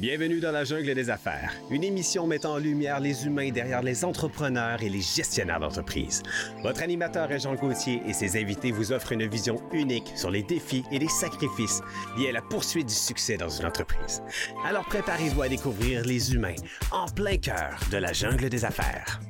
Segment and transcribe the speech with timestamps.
[0.00, 4.02] Bienvenue dans la jungle des affaires, une émission mettant en lumière les humains derrière les
[4.02, 6.22] entrepreneurs et les gestionnaires d'entreprise.
[6.62, 10.42] Votre animateur est Jean Gauthier et ses invités vous offrent une vision unique sur les
[10.42, 11.82] défis et les sacrifices
[12.16, 14.22] liés à la poursuite du succès dans une entreprise.
[14.64, 16.56] Alors préparez-vous à découvrir les humains
[16.92, 19.20] en plein cœur de la jungle des affaires.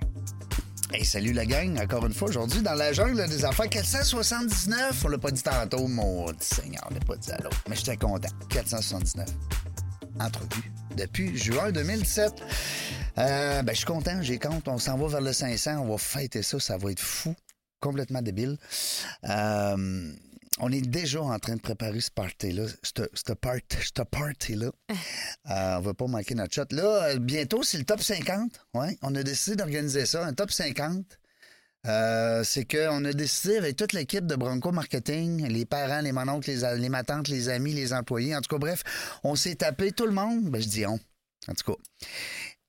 [0.92, 5.08] Hey, salut la gang, encore une fois, aujourd'hui dans la jungle des affaires 479, on
[5.08, 8.28] l'a pas dit tantôt, mon Seigneur, on l'a pas dit à l'autre, mais j'étais content,
[8.48, 9.26] 479.
[10.20, 12.32] Entrevue depuis juin 2017.
[13.18, 15.98] Euh, ben, je suis content, j'ai compte, on s'en va vers le 500, on va
[15.98, 17.34] fêter ça, ça va être fou,
[17.80, 18.58] complètement débile.
[19.28, 20.12] Euh,
[20.58, 24.70] on est déjà en train de préparer ce party-là, ce party-là.
[25.50, 26.66] Euh, on va pas manquer notre shot.
[26.70, 28.60] Là, bientôt, c'est le top 50.
[28.74, 31.04] Ouais, on a décidé d'organiser ça, un top 50.
[31.86, 36.50] Euh, c'est qu'on a décidé avec toute l'équipe de Bronco Marketing, les parents, les mononcles,
[36.50, 38.82] les, les matantes, les amis, les employés, en tout cas, bref,
[39.24, 40.50] on s'est tapé tout le monde.
[40.50, 40.98] Ben, je dis on.
[41.48, 41.78] En tout cas,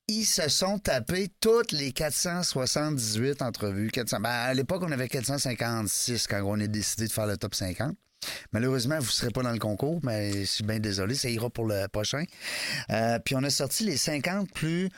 [0.08, 3.90] ils se sont tapés toutes les 478 entrevues.
[3.92, 7.56] 400, ben, à l'époque, on avait 456 quand on a décidé de faire le top
[7.56, 7.96] 50.
[8.52, 11.50] Malheureusement, vous ne serez pas dans le concours, mais je suis bien désolé, ça ira
[11.50, 12.24] pour le prochain.
[12.92, 14.90] Euh, puis on a sorti les 50 plus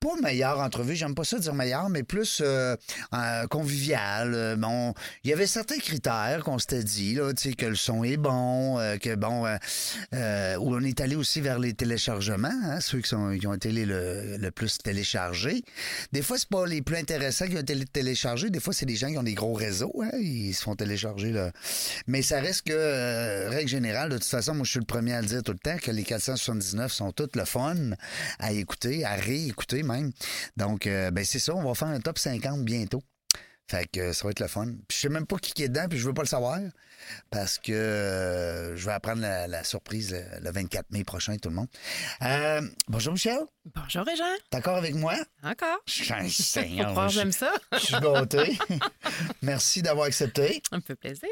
[0.00, 2.76] pas meilleure entrevue, j'aime pas ça dire meilleure, mais plus euh,
[3.14, 4.32] euh, convivial.
[4.34, 8.16] Euh, bon, il y avait certains critères qu'on s'était dit, là, que le son est
[8.16, 13.36] bon, que bon, où on est allé aussi vers les téléchargements, hein, ceux qui, sont,
[13.38, 15.62] qui ont été le, le plus téléchargés.
[16.12, 18.96] Des fois, c'est pas les plus intéressants qui ont été téléchargés, des fois, c'est des
[18.96, 21.50] gens qui ont des gros réseaux, hein, ils se font télécharger, là.
[22.06, 25.20] Mais ça reste que, règle générale, de toute façon, moi, je suis le premier à
[25.20, 27.74] le dire tout le temps, que les 479 sont toutes le fun
[28.38, 29.82] à écouter, à réécouter
[30.56, 33.02] Donc, euh, ben c'est ça, on va faire un top 50 bientôt.
[33.68, 34.66] Fait que ça va être le fun.
[34.88, 36.58] Puis je sais même pas qui est dedans, puis je veux pas le savoir.
[37.30, 41.68] Parce que euh, je vais apprendre la, surprise le, 24 mai prochain, tout le monde.
[42.22, 43.40] Euh, bonjour Michel.
[43.74, 44.24] Bonjour Régent.
[44.50, 45.14] T'es encore avec moi?
[45.42, 45.80] Encore.
[45.86, 47.08] Je suis un seigneur.
[47.10, 47.52] j'aime ça.
[47.72, 48.58] Je suis gâté.
[49.42, 50.62] Merci d'avoir accepté.
[50.72, 51.28] Un peu plaisir.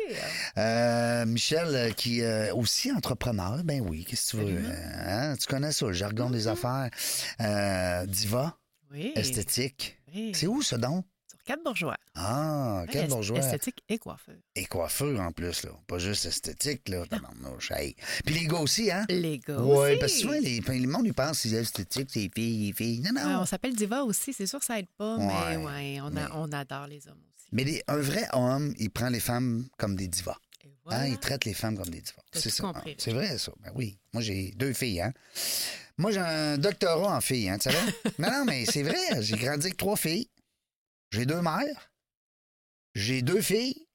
[1.26, 4.62] Michel, qui est aussi entrepreneur, ben oui, qu'est-ce que tu veux?
[5.06, 5.36] Hein?
[5.40, 6.90] Tu connais ça, le jargon des mm-hmm.
[7.38, 8.06] affaires.
[8.06, 8.58] diva.
[8.90, 9.12] Oui.
[9.16, 9.98] Esthétique.
[10.14, 10.32] Oui.
[10.34, 11.02] C'est où ce don?
[11.46, 11.96] Quatre bourgeois.
[12.16, 13.38] Ah, quatre bourgeois.
[13.38, 14.34] Esthétique et coiffeur.
[14.56, 15.70] Et coiffeur en plus, là.
[15.86, 17.04] Pas juste esthétique, là.
[17.70, 17.94] Hey.
[18.24, 19.06] Puis les gars aussi, hein?
[19.08, 20.00] Les gars ouais, aussi.
[20.00, 23.00] parce que souvent, les, le monde, ils pensent que c'est esthétique, c'est filles, les filles.
[23.00, 23.40] Non, non.
[23.42, 24.32] on s'appelle Diva aussi.
[24.32, 27.46] C'est sûr que ça aide pas, mais ouais, on, on, adore les hommes aussi.
[27.52, 30.38] Mais un vrai homme, il prend les femmes comme des divas.
[30.88, 31.06] Hein?
[31.06, 32.22] Il traite les femmes comme des divas.
[32.32, 32.72] C'est ça.
[32.98, 33.52] c'est vrai, ça.
[33.62, 33.98] Ben oui.
[34.12, 35.12] Moi, j'ai deux filles, hein?
[35.96, 37.92] Moi, j'ai un doctorat en filles, hein, tu savais?
[38.18, 39.22] non, non, mais c'est vrai.
[39.22, 40.28] J'ai grandi avec trois filles.
[41.10, 41.90] J'ai deux mères.
[42.94, 43.86] J'ai deux filles.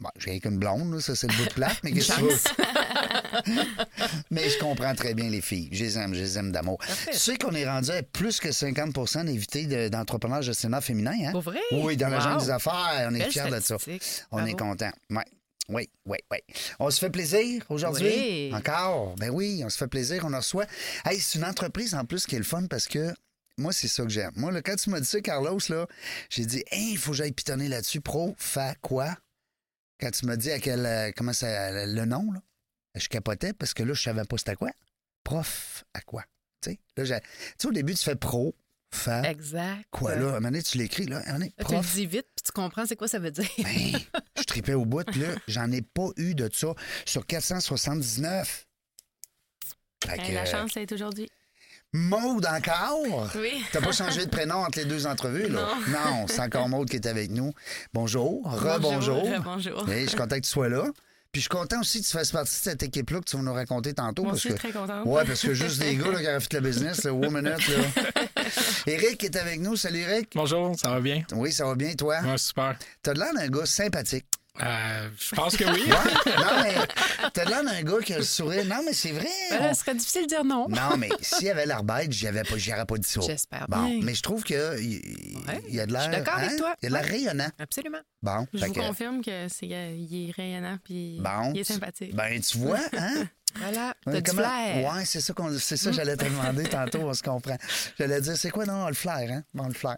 [0.00, 2.22] Bon, j'ai avec une blonde, ça c'est le bout de plate, mais qu'est-ce que tu
[2.22, 3.54] veux?
[4.30, 5.68] mais je comprends très bien les filles.
[5.72, 6.78] Je les aime, je les aime d'amour.
[7.10, 11.32] Tu sais qu'on est rendu à plus que 50% d'invités d'entrepreneurs gestionnaires féminins, hein?
[11.32, 11.58] Pour vrai?
[11.72, 13.76] Oui, dans la des affaires, on est fiers de ça.
[14.30, 14.92] On est content.
[15.10, 15.24] Ouais.
[15.68, 16.38] Oui, oui, oui.
[16.78, 18.06] On se fait plaisir aujourd'hui?
[18.06, 18.52] Oui.
[18.54, 19.16] Encore?
[19.16, 20.66] Ben oui, on se fait plaisir, on en reçoit.
[21.04, 23.12] Hey, c'est une entreprise en plus qui est le fun parce que
[23.58, 24.32] moi, c'est ça que j'aime.
[24.36, 25.86] Moi, là, quand tu m'as dit ça, Carlos, là,
[26.30, 28.00] j'ai dit, hey, il faut que j'aille pitonner là-dessus.
[28.00, 29.16] Pro, fa, quoi?
[30.00, 32.40] Quand tu m'as dit à quel, euh, comment ça, le nom, là,
[32.94, 34.70] je capotais parce que là, je savais pas c'était quoi.
[35.24, 36.24] Prof, à quoi?
[36.62, 37.26] Tu sais, là, tu
[37.58, 38.54] sais, au début, tu fais pro,
[38.92, 39.28] fa.
[39.28, 39.86] Exact.
[39.90, 40.26] Quoi, là?
[40.26, 41.22] À un moment donné, tu l'écris, là.
[41.26, 41.68] Un prof.
[41.68, 43.48] Tu le dis vite, puis tu comprends c'est quoi ça veut dire.
[43.58, 43.98] ben,
[44.38, 46.74] je tripais au bout, puis là, j'en ai pas eu de ça
[47.04, 48.66] sur 479.
[50.06, 51.28] Ben, la chance, c'est aujourd'hui.
[51.94, 53.30] Maude encore?
[53.36, 53.64] Oui.
[53.72, 55.68] T'as pas changé de prénom entre les deux entrevues, là?
[55.88, 56.26] Non.
[56.28, 57.52] c'est encore Maude qui est avec nous.
[57.94, 58.42] Bonjour.
[58.44, 59.22] Re-bonjour.
[59.22, 59.86] Re-bonjour.
[59.88, 60.84] je suis content que tu sois là.
[61.32, 63.42] Puis je suis content aussi que tu fasses partie de cette équipe-là que tu vas
[63.42, 64.22] nous raconter tantôt.
[64.22, 64.60] Moi, parce je suis que...
[64.60, 65.06] très contente.
[65.06, 68.02] Ouais, parce que juste des gars là, qui ont fait le business, one minute, là.
[68.86, 69.76] Eric est avec nous.
[69.76, 70.30] Salut, Eric.
[70.34, 71.22] Bonjour, ça va bien?
[71.32, 72.18] Oui, ça va bien, toi?
[72.22, 72.76] Ouais, super.
[73.02, 74.26] T'as l'air d'un gars sympathique.
[74.60, 75.88] Euh, je pense que oui.
[75.88, 76.74] Non, mais
[77.32, 78.64] t'as l'air d'un gars qui a le sourire.
[78.64, 79.28] Non, mais c'est vrai.
[79.50, 80.68] Ben, Ce serait difficile de dire non.
[80.68, 82.30] Non, mais s'il y avait l'air bête, j'y pas,
[82.74, 83.20] aurais pas dit ça.
[83.20, 84.00] J'espère bon, bien.
[84.02, 86.02] Mais je trouve qu'il y, y, a de l'air.
[86.02, 86.56] Je suis d'accord avec hein?
[86.58, 86.74] toi.
[86.82, 87.48] Il y a de l'air rayonnant.
[87.58, 88.00] Absolument.
[88.22, 88.46] Bon.
[88.52, 92.14] Je vous confirme que c'est il est rayonnant puis bon, il est sympathique.
[92.14, 93.28] Ben, tu vois, hein?
[93.60, 94.92] Voilà, t'as du flair.
[94.94, 97.56] Ouais, c'est ça qu'on, c'est ça j'allais te demander tantôt, on se comprend.
[97.98, 99.42] J'allais dire, c'est quoi, non, le flair, hein?
[99.54, 99.96] Bon, le flair.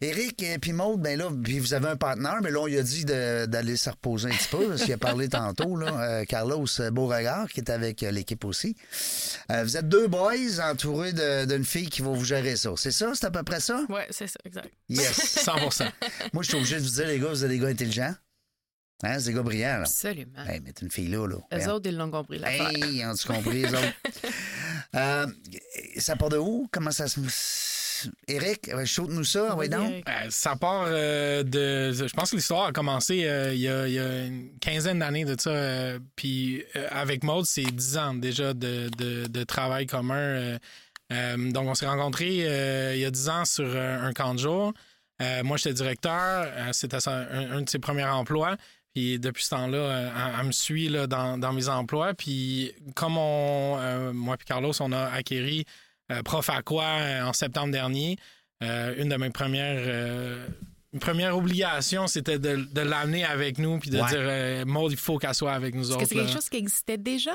[0.00, 2.78] Éric et puis Maude, ben là, puis vous avez un partenaire, mais là, on lui
[2.78, 6.24] a dit d'aller se reposer un petit peu, parce qu'il a parlé tantôt, là, euh,
[6.24, 8.76] Carlos Beauregard, qui est avec euh, l'équipe aussi.
[9.50, 12.70] Euh, vous êtes deux boys entourés d'une fille qui va vous gérer ça.
[12.76, 13.12] C'est ça?
[13.14, 13.84] C'est à peu près ça?
[13.88, 14.70] Oui, c'est ça, exact.
[14.88, 15.38] Yes.
[15.44, 15.88] 100%
[16.32, 18.14] Moi, je suis obligé de vous dire, les gars, vous êtes des gars intelligents.
[19.04, 19.80] Hein, c'est des gars brillants, là.
[19.80, 20.44] Absolument.
[20.46, 21.36] Hey, mais t'es une fille là, là.
[21.58, 23.92] Eux autres, ils l'ont compris, la Hey, ils ont compris, les autres?
[24.94, 25.26] Euh,
[25.96, 26.68] ça part de où?
[26.70, 27.18] Comment ça se.
[28.28, 30.06] Eric, euh, shoot-nous ça, oui, donc.
[30.08, 31.92] Euh, ça part euh, de.
[31.92, 34.98] Je pense que l'histoire a commencé euh, il, y a, il y a une quinzaine
[34.98, 35.50] d'années de ça.
[35.50, 40.14] euh, puis euh, avec Maud, c'est dix ans déjà de, de- de travail commun.
[40.16, 40.58] euh,
[41.12, 44.34] euh, donc, on s'est rencontrés euh, il y a dix ans sur un, un camp
[44.34, 44.72] de jour.
[45.22, 46.46] Euh, moi, j'étais directeur.
[46.50, 48.56] euh, C'était un de ses premiers emplois.
[48.94, 52.14] Puis depuis ce temps-là, euh, elle, elle me suit là, dans, dans mes emplois.
[52.14, 55.64] Puis comme on, euh, moi et Carlos, on a acquéri
[56.10, 58.16] euh, Prof Aqua euh, en septembre dernier,
[58.62, 60.46] euh, une de mes premières, euh,
[60.92, 64.08] une première obligation, c'était de, de l'amener avec nous puis de Ouais.
[64.10, 66.06] dire euh, Maud, il faut qu'elle soit avec nous Est-ce que autres.
[66.08, 66.32] c'est quelque là.
[66.34, 67.32] chose qui existait déjà?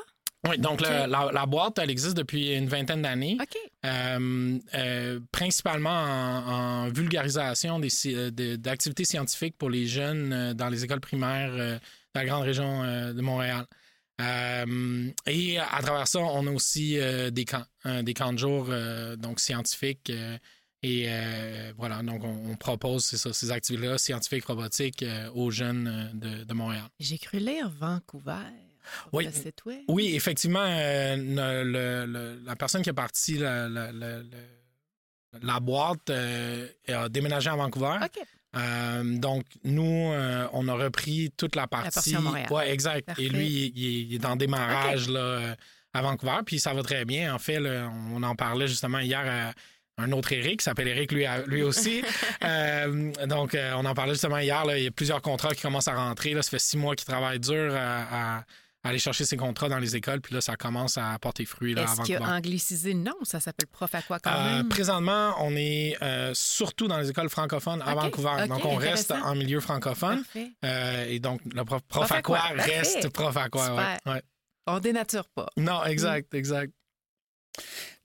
[0.49, 3.37] Oui, donc la, la boîte, elle existe depuis une vingtaine d'années.
[3.41, 3.57] OK.
[3.85, 10.83] Euh, euh, principalement en, en vulgarisation euh, de- d'activités scientifiques pour les jeunes dans les
[10.83, 11.79] écoles primaires de
[12.15, 12.83] la grande région
[13.13, 13.65] de Montréal.
[14.19, 16.97] Euh, et à travers ça, on a aussi
[17.31, 17.65] des camps,
[18.03, 18.67] des camps de jour
[19.17, 20.11] donc scientifiques.
[20.81, 21.07] et
[21.77, 25.05] voilà, donc on, on propose ça, ces activités-là scientifiques, robotiques
[25.35, 26.85] aux jeunes de, de Montréal.
[26.99, 28.33] J'ai cru lire Vancouver.
[29.13, 29.25] Oui.
[29.25, 29.81] le site web.
[29.87, 35.39] Oui, effectivement, euh, le- le- le- la personne qui a parti la, la- la- la-
[35.41, 37.97] la boîte euh, a déménagé à Vancouver.
[38.03, 38.19] OK.
[38.55, 42.15] Euh, donc, nous, euh, on a repris toute la partie.
[42.15, 42.47] Montréal.
[42.51, 43.05] Ouais, exact.
[43.05, 43.23] Parfait.
[43.23, 45.55] Et lui, il, il est- en démarrage là,
[45.93, 47.33] à Vancouver, puis ça va très bien.
[47.35, 49.53] En fait, là, on en parlait justement hier à
[50.01, 52.03] un autre Eric, qui s'appelle Eric lui, aussi.
[52.43, 54.63] Euh, donc, on en parlait justement hier.
[54.63, 56.33] là, il y a plusieurs contrats qui commencent à rentrer.
[56.33, 58.43] Là, ça fait six mois qu'il travaille dur à
[58.87, 61.81] aller chercher ses contrats dans les écoles, puis là, ça commence à porter fruit là,
[61.81, 62.31] à Est-ce qu'il Vancouver.
[62.31, 62.93] a anglicisé?
[62.93, 63.13] Nom?
[63.23, 64.69] Ça s'appelle Prof à quoi quand Euh, même?
[64.69, 68.47] présentement, on est euh, surtout dans les écoles francophones à Vancouver.
[68.47, 70.23] donc, on reste en milieu francophone.
[70.63, 72.37] Euh, et donc, le prof, prof Prof à quoi?
[72.39, 72.77] Parfait.
[72.79, 73.75] reste prof à quoi.
[74.05, 74.21] Ouais.
[74.67, 75.47] On dénature pas.
[75.57, 76.73] Non, exact, exact.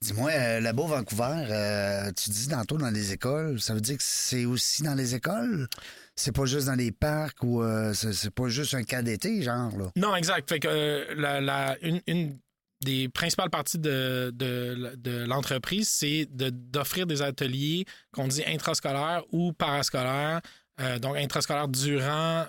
[0.01, 4.03] Dis-moi, euh, là-bas, Vancouver, euh, tu dis tantôt dans les écoles, ça veut dire que
[4.03, 5.67] c'est aussi dans les écoles?
[6.15, 9.75] C'est pas juste dans les parcs ou euh, c'est pas juste un cas d'été, genre,
[9.77, 9.91] là?
[9.95, 10.47] Non, exact.
[10.47, 12.37] Fait que euh, la, une,
[12.81, 20.41] des principales parties de, de, l'entreprise, c'est d'offrir des ateliers qu'on dit intrascolaires ou parascolaires.
[20.81, 22.45] Euh, donc, intrascolaires durant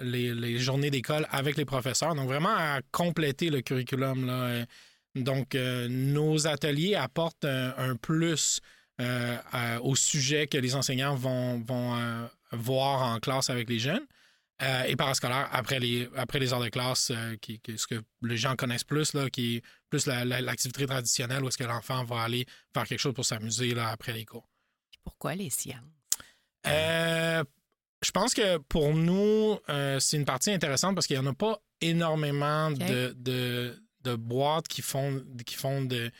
[0.00, 2.14] les, les journées d'école avec les professeurs.
[2.14, 4.26] Donc, vraiment à compléter le curriculum.
[4.26, 4.66] Là.
[5.14, 8.60] Donc, nos ateliers apportent un, un plus
[9.82, 14.06] au sujet que les enseignants vont, vont voir en classe avec les jeunes.
[14.62, 18.00] Euh, et parascolaire après les, après les heures de classe, euh, qui, qui- ce que
[18.22, 21.64] les gens connaissent plus, là, qui est plus la- la- l'activité traditionnelle où est-ce que
[21.64, 24.46] l'enfant va aller faire quelque chose pour s'amuser là, après les cours.
[25.02, 25.80] Pourquoi les sciences?
[26.66, 27.42] Euh,
[28.04, 29.58] je pense que pour nous,
[29.98, 34.68] c'est une partie intéressante parce qu'il n'y en a pas énormément de, de, de boîtes
[34.68, 36.10] qui font, qui font de,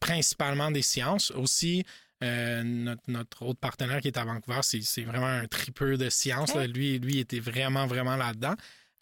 [0.00, 1.30] principalement des sciences.
[1.32, 1.84] Aussi,
[2.24, 6.62] euh, notre, notre autre partenaire qui est à Vancouver, c'est vraiment un tripeux de là.
[6.64, 6.66] Ok.
[6.74, 8.54] Lui, lui était vraiment, vraiment là-dedans.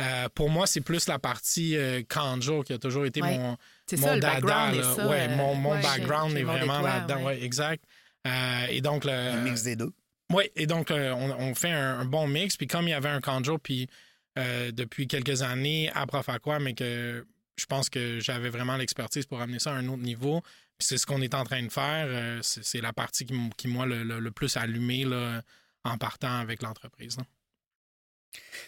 [0.02, 3.38] Euh, pour moi, c'est plus la partie euh, Kanjo qui a toujours été Ouais.
[3.38, 4.34] mon, C'est mon ça, dada.
[4.34, 4.80] background là.
[4.80, 5.08] est ça.
[5.08, 7.16] ouais, euh, mon, mon ouais, background est vraiment là-dedans.
[7.20, 7.24] ouais.
[7.24, 7.82] Ouais, exact.
[8.26, 9.92] Euh, et donc, le, Un mix des deux.
[10.32, 12.56] oui, et donc euh, on, on fait un, un bon mix.
[12.58, 13.88] Puis comme il y avait un canjo, puis
[14.38, 17.24] euh, depuis quelques années à Prof Aqua, mais que
[17.56, 20.42] je pense que j'avais vraiment l'expertise pour amener ça à un autre niveau.
[20.78, 22.06] C'est ce qu'on est en train de faire.
[22.08, 25.42] euh, c'est la partie qui, qui moi, le, le- le plus allumé là,
[25.84, 27.16] en partant avec l'entreprise.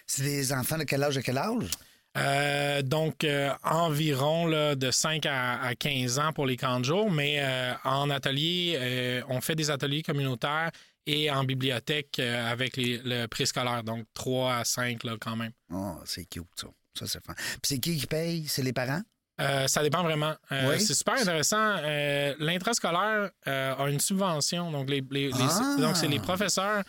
[0.06, 1.70] C'est des enfants de quel âge à quel âge?
[2.16, 6.84] Euh, donc, euh, environ là, de 5 à, à 15 ans pour les camps de
[6.86, 10.70] jour, mais euh, en atelier, on fait des ateliers communautaires
[11.06, 15.52] et en bibliothèque avec les, le préscolaire, donc 3 à 5 là, quand même.
[15.70, 16.68] Oh, c'est cute, ça.
[16.98, 17.34] Ça, c'est fun.
[17.34, 18.46] Puis c'est qui qui paye?
[18.48, 19.02] C'est les parents?
[19.40, 20.35] Euh, ça dépend vraiment.
[20.52, 20.80] Euh, Oui.
[20.80, 21.76] C'est super intéressant.
[21.78, 24.71] Euh, L'intrascolaire a une subvention.
[24.73, 25.76] Donc, les, les- les- Ah!
[25.78, 26.83] donc c'est les professeurs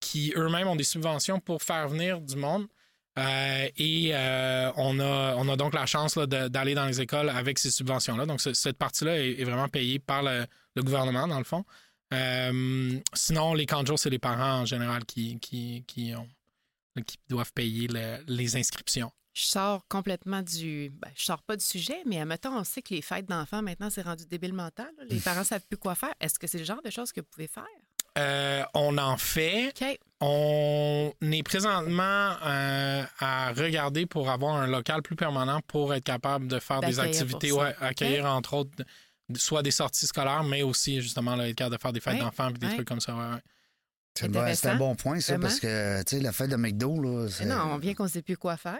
[0.00, 2.66] qui eux-mêmes ont des subventions pour faire venir du monde.
[3.16, 4.12] Et
[4.76, 8.26] on, a, on a donc la chance d'aller dans les écoles avec ces subventions-là.
[8.26, 10.44] Donc, ce- cette partie-là est, est vraiment payée par le,
[10.76, 11.64] le gouvernement, dans le fond.
[13.14, 16.28] Sinon, les camps de jour, c'est les parents en général qui, qui, qui, ont,
[17.06, 19.10] qui doivent payer le- les inscriptions.
[19.34, 20.90] Je sors complètement du.
[20.90, 23.90] Ben, je sors pas du sujet, mais admettons, on sait que les fêtes d'enfants, maintenant,
[23.90, 24.86] c'est rendu débile mental.
[24.96, 25.04] là.
[25.10, 26.14] Les parents savent plus quoi faire.
[26.20, 27.66] Est-ce que c'est le genre de choses que vous pouvez faire?
[28.16, 29.72] Euh, on en fait.
[30.20, 36.46] On est présentement euh, à regarder pour avoir un local plus permanent pour être capable
[36.46, 38.84] de faire des activités, ouais, accueillir entre autres
[39.36, 42.20] soit des sorties scolaires, mais aussi justement là, être capable de faire des fêtes Ouais,
[42.20, 42.74] d'enfants et des ouais.
[42.74, 43.14] trucs comme ça.
[43.16, 44.54] ouais, ouais.
[44.54, 45.48] C'est un bon point, ça, Vraiment.
[45.48, 48.36] parce que, tu sais, la fête de McDo, là, non, on vient qu'on sait plus
[48.36, 48.78] quoi faire.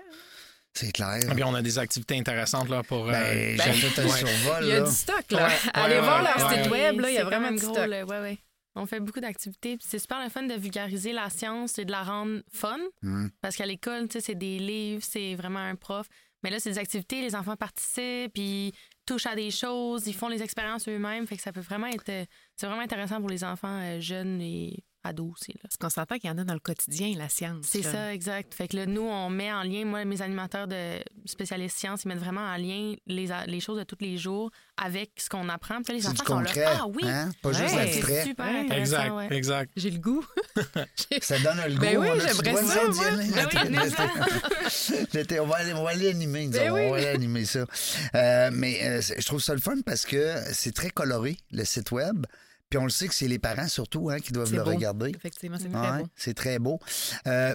[0.74, 1.18] C'est clair.
[1.30, 3.08] Et puis on a des activités intéressantes là, pour.
[3.08, 4.18] euh, Ben, ben, j'ai fait un ouais.
[4.18, 4.58] survol.
[4.62, 4.84] Il y a là.
[4.86, 5.46] du stock, là.
[5.46, 6.62] Ouais, Allez ouais, voir ouais, leur ouais.
[6.62, 7.86] site web, là, il y a vraiment du gros, stock.
[7.88, 8.04] là.
[8.04, 8.38] Ouais, ouais.
[8.76, 9.76] On fait beaucoup d'activités.
[9.76, 12.78] puis C'est super le fun de vulgariser la science et de la rendre fun.
[13.02, 13.28] Mm.
[13.40, 16.06] Parce qu'à l'école, tu sais, c'est des livres, c'est vraiment un prof.
[16.42, 18.72] Mais là, c'est des activités, les enfants participent, puis
[19.06, 21.26] touchent à des choses, ils font les expériences eux-mêmes.
[21.26, 22.08] Fait que ça peut vraiment être.
[22.08, 22.24] euh,
[22.56, 25.52] C'est vraiment intéressant pour les enfants euh, jeunes et ados aussi.
[25.52, 25.60] Là.
[25.62, 27.66] Parce qu'on s'entend qu'il y en a dans le quotidien, la science.
[27.68, 28.54] C'est ça, exact.
[28.54, 32.08] Fait que là, nous, on met en lien, moi, mes animateurs de spécialistes sciences, ils
[32.08, 34.50] mettent vraiment en lien les, choses de tous les jours
[34.82, 35.82] avec ce qu'on apprend.
[35.82, 36.46] Puis les enfants sont là.
[36.46, 36.64] concret.
[36.66, 37.02] Ah oui!
[37.04, 37.30] hein?
[37.42, 37.84] Pas juste Ouais.
[37.84, 38.14] l'abstrait.
[38.14, 38.58] C'est super Ouais.
[38.60, 38.96] intéressant.
[38.96, 39.32] Exact, ouais.
[39.36, 39.72] exact.
[39.76, 40.24] J'ai le goût.
[41.22, 41.80] Ça donne le goût.
[41.80, 43.12] Ben oui, j'aimerais ça, moi.
[45.12, 46.90] Ben on va aller, on va aller animer, nous Ben on oui.
[46.90, 47.64] va aller animer ça.
[48.14, 51.90] Euh, mais euh, je trouve ça le fun parce que c'est très coloré, le site
[51.92, 52.26] web.
[52.74, 54.70] Puis on le sait que c'est les parents surtout hein, qui doivent le beau.
[54.70, 55.12] regarder.
[55.14, 56.08] Effectivement, c'est très Ouais, beau.
[56.16, 56.80] c'est très beau.
[57.28, 57.54] Euh,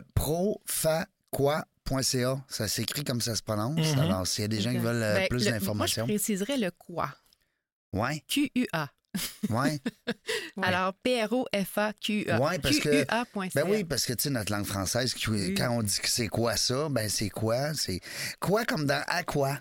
[1.34, 3.86] profaqua.ca, ça s'écrit comme ça se prononce.
[3.96, 4.00] Mhm.
[4.00, 6.06] Alors, s'il y a des gens qui veulent euh, Ben, plus d'informations.
[6.08, 7.14] Moi, je préciserais le quoi.
[7.92, 8.88] Ouais, Q-U-A.
[9.50, 9.82] ouais.
[10.62, 12.40] Alors, P-R-O-F-A-Q-U-A.
[12.40, 13.06] Ouais, parce que-.
[13.56, 15.14] Ben oui, parce que tu sais, notre langue française,
[15.58, 17.74] quand on dit que c'est quoi ça, ben c'est quoi?
[17.74, 18.00] C'est
[18.40, 19.60] quoi comme dans à quoi?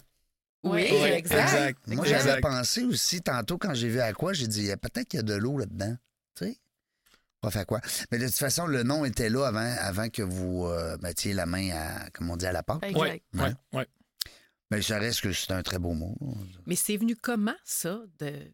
[0.65, 1.43] Oui, exact.
[1.43, 1.87] exact.
[1.87, 5.21] Moi, j'avais pensé aussi, tantôt, quand j'ai vu à quoi, j'ai dit, peut-être qu'il y
[5.21, 5.97] a de l'eau là-dedans.
[6.35, 6.59] Tu sais?
[7.41, 7.81] Pas faire quoi?
[8.11, 11.47] Mais de toute façon, le nom était là avant, avant que vous euh, mettiez la
[11.47, 12.65] main à, comme on dit, à la.
[12.83, 12.99] Exact.
[12.99, 13.87] Ouais, ouais, ouais.
[14.71, 16.17] Mais ça reste que c'est un très beau mot.
[16.67, 18.53] Mais c'est venu comment, ça, de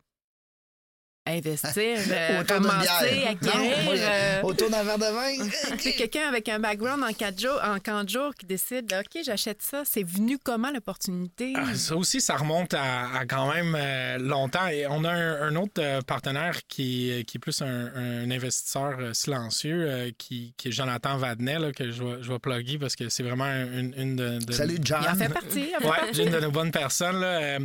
[1.26, 3.84] investir, euh, acquérir...
[3.84, 5.48] Moi, euh, Autour d'un verre de vin.
[5.78, 9.62] C'est quelqu'un avec un background en quatre jours, en 40 jours qui décide, OK, j'achète
[9.62, 9.82] ça.
[9.84, 11.54] C'est venu comment l'opportunité?
[11.56, 14.66] Ah, Ça aussi, ça remonte à, à quand même euh, longtemps.
[14.68, 18.98] Et on a un, un autre euh, partenaire qui, qui est plus un, un investisseur
[19.14, 22.96] silencieux, euh, qui, qui est Jonathan Vadnet, là, que je vais, je vais plugger parce
[22.96, 25.00] que c'est vraiment une, une de, de- Salut, John.
[25.02, 25.72] Il en fait partie.
[25.76, 27.20] en fait Ouais, une de nos bonnes personnes.
[27.20, 27.58] Là.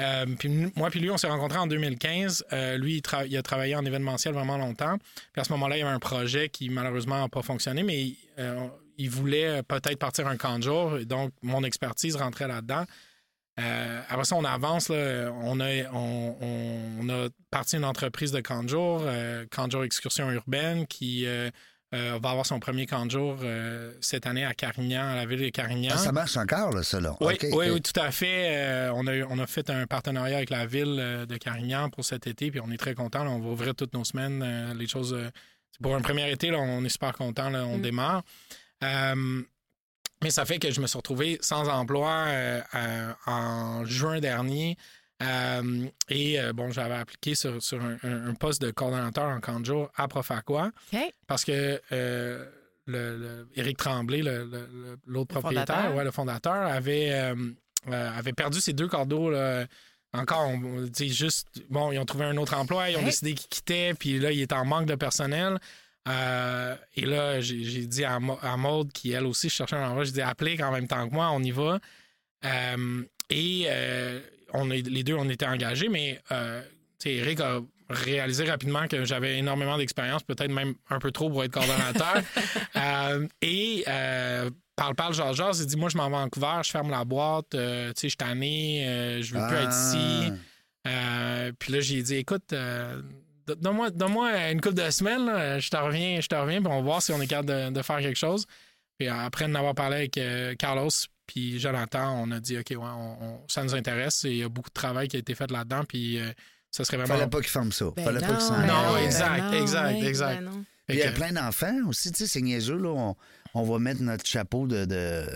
[0.00, 2.44] Euh, puis moi puis lui, on s'est rencontrés en 2015.
[2.52, 4.96] Euh, lui, il, a travaillé en événementiel vraiment longtemps.
[5.32, 8.12] Puis à ce moment-là, il y avait un projet qui malheureusement n'a pas fonctionné, mais
[8.38, 10.98] euh, il voulait peut-être partir un camp de jour.
[11.04, 12.84] Donc, mon expertise rentrait là-dedans.
[13.56, 14.90] Après ça, on avance.
[14.90, 19.04] On, a, on, a parti une entreprise de camp de jour,
[19.50, 21.26] camp de jour excursion urbaine, qui
[21.94, 25.26] euh, va avoir son premier camp de jour euh, cette année à Carignan, à la
[25.26, 25.90] ville de Carignan.
[25.94, 27.16] Ah, ça marche encore, là, ça, là.
[27.20, 28.56] Oui, oui, tout à fait.
[28.56, 32.04] Euh, on, a, on a fait un partenariat avec la ville euh, de Carignan pour
[32.04, 33.26] cet été, puis on est très content.
[33.26, 34.42] On va ouvrir toutes nos semaines.
[34.42, 35.12] euh, les choses.
[35.12, 35.30] euh,
[35.82, 37.52] pour un premier été, là, on est super content.
[37.54, 37.82] On Mm.
[37.82, 38.22] démarre.
[38.84, 39.42] Euh,
[40.22, 44.76] mais ça fait que je me suis retrouvé sans emploi euh, euh, en juin dernier.
[45.22, 49.66] Euh, et euh, bon, j'avais appliqué sur, sur un, poste de coordonnateur en camp de
[49.66, 50.98] jour à Profaqua OK.
[51.26, 52.44] parce que euh,
[52.86, 54.22] le, le- Éric Tremblay,
[55.06, 57.34] l'autre propriétaire, ouais, le fondateur, avait, euh,
[57.86, 59.30] avait perdu ses deux cordeaux.
[59.30, 59.66] là.
[60.14, 63.94] Encore, on- juste, bon, ils ont trouvé un autre emploi, ils ont décidé qu'ils quittaient,
[63.94, 65.58] puis là, il est en manque de personnel.
[66.08, 70.20] Euh, et là, j'ai dit à, Maude, qui elle aussi cherchait un emploi, j'ai dit
[70.20, 71.78] appelez en même temps que moi, on y va.
[72.44, 74.20] Euh, et euh,
[74.52, 76.62] on est, les deux, on était engagés, mais euh,
[77.04, 77.60] Eric a
[77.92, 82.22] réalisé rapidement que j'avais énormément d'expérience, peut-être même un peu trop pour être coordonnateur.
[82.74, 86.60] Euh, et euh, parle, parle, genre, genre, il dit Moi, je m'en vais à Vancouver,
[86.64, 90.32] je ferme la boîte, euh, tu sais, je suis tanné, je veux plus être ici.
[90.84, 91.50] Ah.
[91.58, 92.54] Puis là, j'ai dit, écoute,
[93.46, 96.76] donne-moi, donne-moi une couple de semaines, là, je te reviens, je te reviens, puis on
[96.76, 98.46] va voir si on est capable de, de faire quelque chose.
[98.98, 100.90] Puis après en avoir parlé avec Carlos
[101.26, 104.24] puis Jonathan, on a dit, OK, ouais, on- on- ça nous intéresse.
[104.24, 106.30] Et il y a beaucoup de travail qui a été fait là-dedans, puis euh,
[106.70, 107.14] ça serait vraiment...
[107.14, 107.86] Fallait pas qu'il ferme ça.
[107.96, 110.34] Ben Fallait pas non, qu'il s'en ben Non, exact, non, exact, exact.
[110.36, 110.64] Ben non.
[110.88, 112.88] Puis il y a plein d'enfants aussi, tu sais, c'est niaiseux, là.
[112.90, 113.16] On,
[113.54, 114.84] on va mettre notre chapeau de.
[114.84, 115.26] de-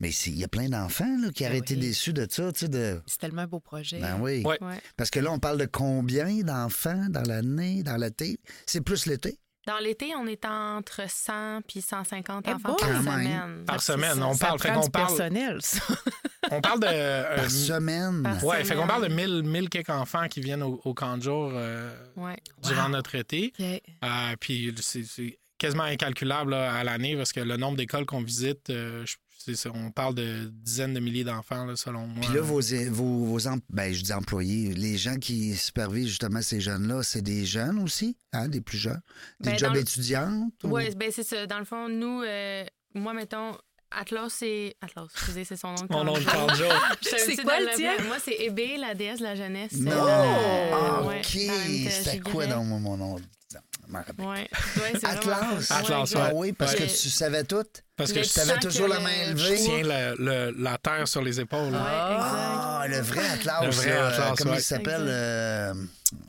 [0.00, 1.58] Mais il y a plein d'enfants là, qui auraient Oui.
[1.58, 2.68] été déçus de ça, tu sais.
[2.68, 3.00] De...
[3.06, 4.00] C'est tellement un beau projet.
[4.00, 4.42] Ben oui.
[4.44, 4.58] Ouais.
[4.96, 8.40] Parce que là, on parle de combien d'enfants dans l'année, dans l'été?
[8.66, 9.38] C'est plus l'été?
[9.68, 13.64] Dans l'été, on est entre 100 puis 150 Eh enfants par semaine.
[13.66, 14.26] Par Fait semaine, ça.
[14.26, 15.82] on Ça parle, fait prend qu'on du parle- personnel, ça.
[16.50, 16.86] On parle de...
[16.88, 18.22] euh, Par semaine?
[18.22, 21.18] par- ouais, fait qu'on parle de 1000, 1000 quelques enfants qui viennent au, au camp
[21.18, 22.36] de jour euh, Ouais.
[22.62, 22.88] durant Wow.
[22.88, 23.52] notre été.
[23.60, 24.06] Euh,
[24.40, 29.04] puis c'est quasiment incalculable là, à l'année parce que le nombre d'écoles qu'on visite, euh,
[29.04, 32.24] je- ça, on parle de dizaines de milliers d'enfants, là, selon moi.
[32.26, 36.42] Puis là, vos, vos, vos em- ben, je dis employés, les gens qui supervisent justement
[36.42, 39.00] ces jeunes-là, c'est des jeunes aussi, hein, des plus jeunes?
[39.40, 40.52] Des Ben, jobs le- étudiantes?
[40.64, 41.46] ou- Oui, ben c'est ça.
[41.46, 42.64] Dans le fond, nous, euh,
[42.94, 43.56] moi, mettons,
[43.90, 44.76] Atlas, c'est.
[44.82, 45.86] Atlas, excusez, c'est son nom.
[45.86, 46.20] de Mon nom de
[47.00, 47.94] C'est quoi le tien?
[48.06, 49.72] Moi, c'est Ébé, la déesse de la jeunesse.
[49.72, 49.92] Non!
[49.92, 51.90] euh, Ah, ouais, OK!
[51.90, 53.16] C'était quoi dans mon, mon nom?
[53.50, 53.56] Je
[53.90, 54.26] m'en rappelle.
[54.26, 54.46] Ouais.
[54.76, 55.38] Ouais, c'est Atlas?
[55.38, 56.80] vraiment- Atlas, ouais, Ah oui, parce Ouais.
[56.80, 57.64] que tu savais tout?
[57.98, 59.56] Parce que je Tu avais sens toujours que la main le levée.
[59.56, 61.72] tiens le- le- la terre sur les épaules.
[61.72, 61.84] là.
[61.84, 63.64] Ah, le vrai Atlas.
[63.64, 64.58] Le vrai là, Atlas, Comment ouais.
[64.58, 65.04] il s'appelle?
[65.08, 65.74] Euh,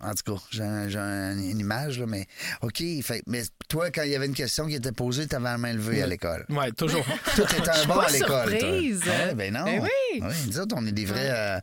[0.02, 2.28] en tout cas, j'ai un- j'ai un- une image, là, mais
[2.62, 2.84] OK.
[3.02, 5.58] Fait, mais toi, quand il y avait une question qui était posée, tu avais la
[5.58, 6.46] main levée à l'école.
[6.50, 7.06] Ouais, toujours.
[7.36, 8.50] Tout était un bon pas à l'école.
[8.50, 8.60] toi.
[8.60, 9.02] surprise.
[9.06, 9.64] Ah ouais, ben non.
[9.66, 10.24] Ben oui.
[10.48, 11.60] Nous autres, on est des vrais euh,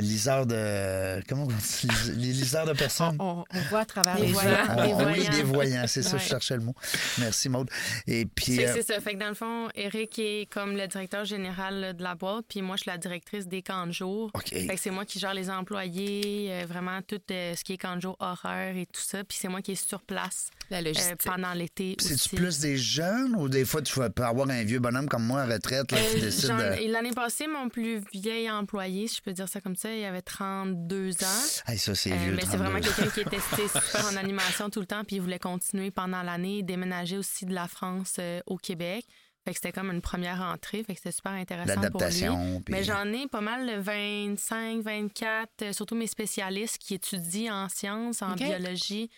[0.00, 1.22] liseurs de.
[1.28, 1.88] Comment on dit?
[2.16, 3.16] Les liseurs de personnes.
[3.20, 4.50] On, on voit à travers Les les voyants.
[4.50, 4.74] gens.
[4.76, 5.30] On- des oui, voyants.
[5.30, 6.22] des voyants, c'est ça, Ouais.
[6.22, 6.74] je cherchais le mot.
[7.18, 7.70] Merci, Maude.
[8.08, 8.56] Et puis.
[8.56, 9.00] C'est euh, c'est ça.
[9.00, 12.62] Fait que dans le fond, Eric est comme le directeur général de la boîte, puis
[12.62, 14.30] moi, je suis la directrice des camps de jour.
[14.34, 14.48] OK.
[14.48, 17.78] Fait que c'est moi qui gère les employés, euh, vraiment tout euh, ce qui est
[17.78, 19.22] camp de jour horaire et tout ça.
[19.24, 20.92] Puis c'est moi qui est sur place La euh,
[21.24, 25.08] pendant l'été C'est-tu plus des jeunes ou des fois tu peux avoir un vieux bonhomme
[25.08, 26.90] comme moi à retraite là, qui Euh, décide j'en- de.
[26.92, 30.22] L'année passée, mon plus vieil employé, si je peux dire ça comme ça, il avait
[30.22, 31.42] 32 ans.
[31.68, 32.32] Hey, ça, c'est Euh, vieux.
[32.34, 32.90] mais c'est vraiment 32.
[32.92, 33.40] quelqu'un qui était
[33.90, 37.54] super en animation tout le temps, puis il voulait continuer pendant l'année, déménager aussi de
[37.54, 39.04] la France euh, au Québec.
[39.46, 42.60] Fait que c'était comme une première entrée, fait que c'était super intéressant pour lui.
[42.64, 47.54] Puis- Mais j'en ai pas mal, le 25, 24, euh, surtout mes spécialistes qui étudient
[47.64, 49.08] en sciences, en biologie,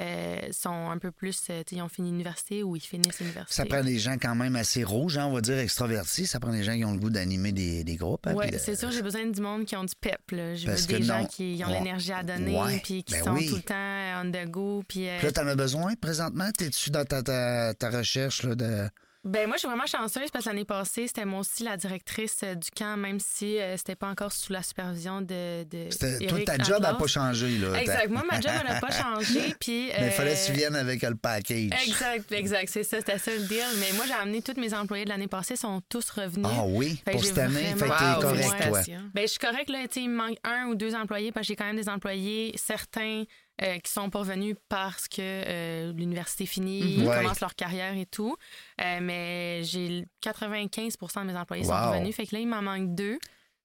[0.00, 3.54] euh, sont un peu plus, euh, ils ont fini l'université ou ils finissent l'université.
[3.54, 6.26] Ça prend des gens quand même assez rouges, hein, on va dire extravertis.
[6.26, 8.26] Ça prend des gens qui ont le goût d'animer des, des groupes.
[8.26, 10.20] hein, Oui, de- c'est sûr, j'ai besoin du monde qui ont du pep.
[10.32, 10.54] Là.
[10.54, 11.26] Je Parce veux des gens non.
[11.26, 11.78] qui ont Ouais.
[11.78, 12.80] l'énergie à donner, Ouais.
[12.82, 13.48] puis qui Ben sont oui.
[13.48, 14.82] tout le temps on the go.
[14.88, 16.50] Puis, euh, Puis là, t'en as besoin présentement?
[16.56, 18.88] T'es-tu dans ta, ta, ta recherche là, de.
[19.26, 22.38] Ben moi, je suis vraiment chanceuse parce que l'année passée, c'était moi aussi la directrice
[22.44, 25.64] euh, du camp, même si euh, c'était pas encore sous la supervision de.
[25.64, 27.58] de Toi, ta job n'a pas changé.
[27.58, 28.08] Là, Exact.
[28.08, 29.54] Moi, ma job, elle n'a pas changé.
[29.58, 31.70] Puis, Mais il fallait que euh, tu viennes avec le package.
[31.86, 32.68] Exact, exact.
[32.72, 33.64] C'est ça, c'était ça le deal.
[33.80, 36.46] Mais moi, j'ai amené tous mes employés de l'année passée, sont tous revenus.
[36.48, 38.80] Ah oui, Fait pour cette année, fait que Wow, correct, toi?
[39.12, 39.78] Ben, je suis correcte, là.
[39.88, 41.88] Tu sais, il me manque un ou deux employés parce que j'ai quand même des
[41.88, 43.24] employés, certains
[43.62, 46.88] euh, qui sont pas venus parce que euh, l'université finit, Mhm.
[46.88, 47.16] ils Ouais.
[47.16, 48.36] commencent leur carrière et tout.
[48.80, 51.92] Euh, mais j'ai 95% de mes employés sont Wow.
[51.92, 52.14] revenus.
[52.14, 53.18] Fait que là, il m'en manque deux.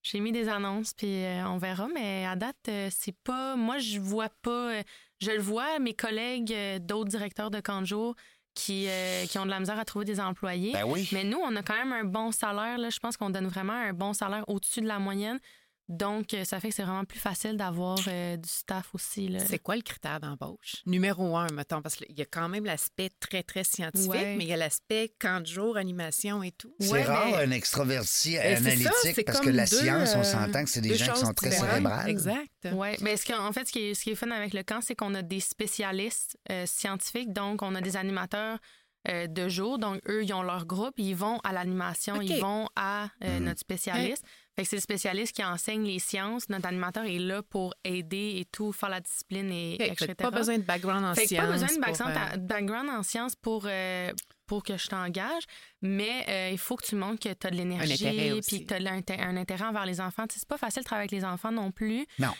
[0.03, 1.87] J'ai mis des annonces, puis euh, on verra.
[1.93, 3.55] Mais à date, c'est pas.
[3.55, 4.81] Moi, je vois pas.
[5.19, 8.15] je le vois, mes collègues, d'autres directeurs de camp de jour
[8.55, 10.73] qui, euh, qui ont de la misère à trouver des employés.
[10.73, 11.07] Ben oui.
[11.11, 12.79] Mais nous, on a quand même un bon salaire.
[12.79, 12.89] Là.
[12.89, 15.39] Je pense qu'on donne vraiment un bon salaire au-dessus de la moyenne.
[15.91, 19.27] Donc, euh, ça fait que c'est vraiment plus facile d'avoir euh, du staff aussi.
[19.27, 19.39] Là.
[19.47, 20.81] C'est quoi le critère d'embauche?
[20.85, 24.35] Numéro un, mettons, parce qu'il y a quand même l'aspect très, très scientifique, Ouais.
[24.37, 26.73] mais il y a l'aspect camp de jour, animation et tout.
[26.79, 30.19] C'est Ouais, rare mais- un extraverti Ben, analytique ça, parce que la deux, science, on
[30.19, 32.09] euh, s'entend que c'est des gens qui sont très cérébrales.
[32.09, 32.47] Exact.
[32.73, 34.79] Oui, mais ce en fait, ce qui, est, ce qui est fun avec le camp,
[34.81, 37.33] c'est qu'on a des spécialistes euh, scientifiques.
[37.33, 38.57] Donc, on a des animateurs
[39.09, 39.79] euh, de jour.
[39.79, 40.93] Donc, eux, ils ont leur groupe.
[40.97, 42.21] Ils vont à l'animation.
[42.21, 43.45] Ils vont à euh, Mhm.
[43.45, 44.23] notre spécialiste.
[44.57, 46.49] C'est le spécialiste qui enseigne les sciences.
[46.49, 50.13] Notre animateur est là pour aider et tout, faire la discipline et que etc.
[50.17, 51.45] Pas besoin de background en Fait sciences.
[51.45, 54.11] pas besoin de pour, euh, background en sciences pour, euh,
[54.45, 55.43] pour que je t'engage,
[55.81, 59.13] mais euh, il faut que tu montres que tu as de l'énergie puis que tu
[59.13, 60.25] as un intérêt envers les enfants.
[60.29, 62.05] C'est pas facile de travailler avec les enfants non plus.
[62.19, 62.33] Non.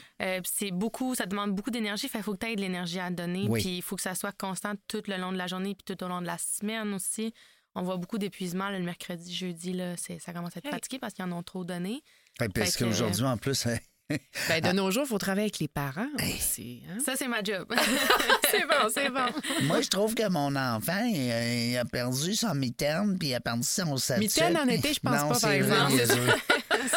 [0.43, 2.09] C'est beaucoup, ça demande beaucoup d'énergie.
[2.09, 3.47] Qu'il faut que tu aies de l'énergie à donner.
[3.49, 3.61] Oui.
[3.61, 6.03] Puis il faut que ça soit constant tout le long de la journée puis tout
[6.03, 7.33] au long de la semaine aussi.
[7.75, 9.73] On voit beaucoup d'épuisement le mercredi, jeudi.
[9.73, 10.71] Là, c'est- ça commence à être Hey.
[10.71, 12.01] fatigué parce qu'ils en ont trop donné.
[12.39, 13.77] Que parce qu'aujourd'hui, en plus, hein,
[14.49, 16.83] ben, de nos jours, il faut travailler avec les parents aussi.
[16.89, 16.97] hein?
[17.05, 17.65] Ça, c'est ma job.
[18.51, 19.65] c'est bon, c'est bon.
[19.67, 23.39] moi, je trouve que mon enfant, il, il a perdu son mitaine, puis il a
[23.39, 24.19] perdu son statut.
[24.19, 26.41] Mitaine en été, je pense non, pas, c'est par vrai, exemple.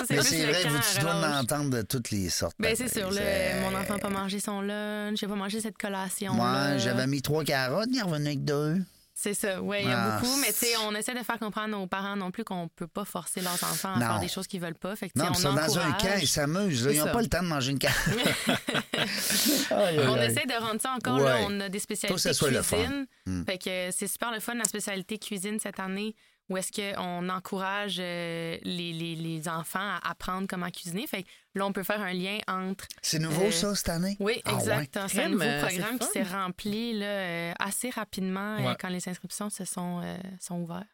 [0.06, 1.30] c'est vrai, vous, tu dois relâche.
[1.36, 2.56] l'entendre de toutes les sortes.
[2.58, 3.10] Ben, c'est sûr.
[3.12, 6.34] Là, mon enfant n'a pas mangé son lunch, j'ai pas mangé cette collation.
[6.34, 8.78] Moi, j'avais mis trois carottes, il est revenu avec deux.
[9.24, 10.36] C'est ça, oui, il y a Ah, beaucoup.
[10.42, 13.06] Mais tu sais, on essaie de faire comprendre aux parents non plus qu'on peut pas
[13.06, 14.94] forcer leurs enfants à faire des choses qu'ils veulent pas.
[14.96, 16.86] Fait que, Non, on ils sont dans un camp, ils s'amusent.
[16.92, 17.96] Ils n'ont pas le temps de manger une carotte.
[19.70, 21.20] On essaie de rendre ça encore.
[21.20, 22.76] Là, on a des Faut que spécialités ça soit le fun.
[22.76, 23.06] cuisine.
[23.24, 23.44] Mm.
[23.44, 26.14] Fait que c'est super le fun, la spécialité cuisine cette année,
[26.50, 31.06] où est-ce qu'on encourage euh, les, les, les enfants à apprendre comment cuisiner?
[31.06, 34.16] Fait que là, on peut faire un lien entre C'est nouveau, Euh, ça, cette année?
[34.20, 34.58] Oui, Ah ouais?
[34.58, 34.98] exact.
[35.08, 38.76] C'est un nouveau euh, programme qui s'est rempli là, euh, assez rapidement euh, Ouais.
[38.78, 40.86] quand les inscriptions se sont, euh, sont ouvertes.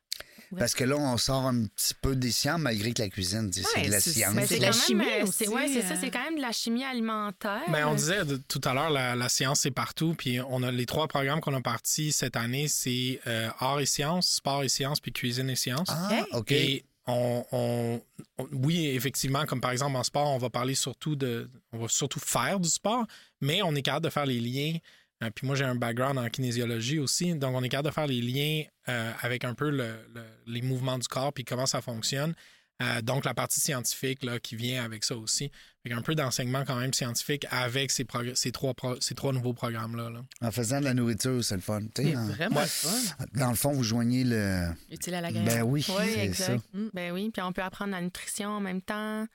[0.58, 3.64] Parce que là, on sort un petit peu des sciences, malgré que la cuisine, c'est
[3.76, 4.34] Ouais, de la science.
[4.46, 5.96] c'est de la chimie aussi, c'est- ouais, c'est ça, euh.
[6.00, 7.62] c'est quand même de la chimie alimentaire.
[7.68, 10.14] Ben, on disait de- tout à l'heure, la, la science, c'est partout.
[10.16, 13.86] Puis on a les trois programmes qu'on a partis cette année, c'est euh, art et
[13.86, 15.88] sciences, sport et sciences, puis cuisine et sciences.
[15.90, 16.50] Ah, OK.
[16.52, 18.00] Et on, on-
[18.38, 21.88] on- oui, effectivement, comme par exemple en sport, on va parler surtout de, on va
[21.88, 23.06] surtout faire du sport,
[23.40, 24.76] mais on est capable de faire les liens.
[25.22, 28.06] Euh, puis moi, j'ai un background en kinésiologie aussi, donc on est capable de faire
[28.06, 31.80] les liens euh, avec un peu le- le- les mouvements du corps puis comment ça
[31.82, 32.34] fonctionne.
[32.82, 35.50] Euh, donc, la partie scientifique là, qui vient avec ça aussi.
[35.86, 40.08] Fait un peu d'enseignement quand même scientifique avec ces, ces, trois, ces trois nouveaux programmes-là.
[40.08, 40.22] là.
[40.40, 41.82] En faisant de la nourriture, c'est le fun.
[41.94, 42.88] C'est en- vraiment le fun.
[43.34, 44.68] Dans le fond, vous joignez le.
[44.90, 45.44] Utile à la guerre.
[45.44, 46.54] Ben oui, Oui, c'est ça.
[46.54, 46.64] exact.
[46.94, 49.26] Ben oui, puis on peut apprendre la nutrition en même temps.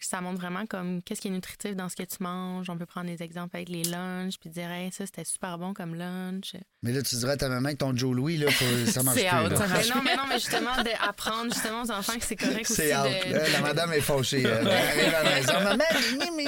[0.00, 2.70] Ça montre vraiment comme qu'est-ce qui est nutritif dans ce que tu manges.
[2.70, 5.74] On peut prendre des exemples avec les lunchs, puis dire hey, ça c'était super bon
[5.74, 6.54] comme lunch.
[6.82, 9.18] Mais là, tu dirais à ta maman que ton Joe Louis, là, faut- ça marche
[9.18, 9.36] C'est plus.
[9.36, 9.56] out, là.
[9.56, 12.74] ça Mais non, mais non, mais justement d'apprendre justement aux enfants que c'est correct aussi
[12.74, 13.04] C'est out.
[13.04, 13.32] de.
[13.34, 14.42] Là, la madame est fâchée.
[14.42, 15.52] Elle arrive à la maison.
[15.64, 15.84] Maman,
[16.36, 16.44] mais.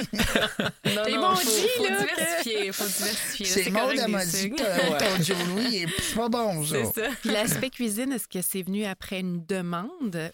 [0.94, 3.46] Non, non, m'ont faut, faut là, que- diversifier, faut diversifier.
[3.46, 6.76] C'est Maud, elle m'a dit ton Joe Louis est pas bon, ça.
[6.94, 7.08] C'est ça.
[7.20, 10.30] Puis L'aspect cuisine, est-ce que c'est venu après une demande?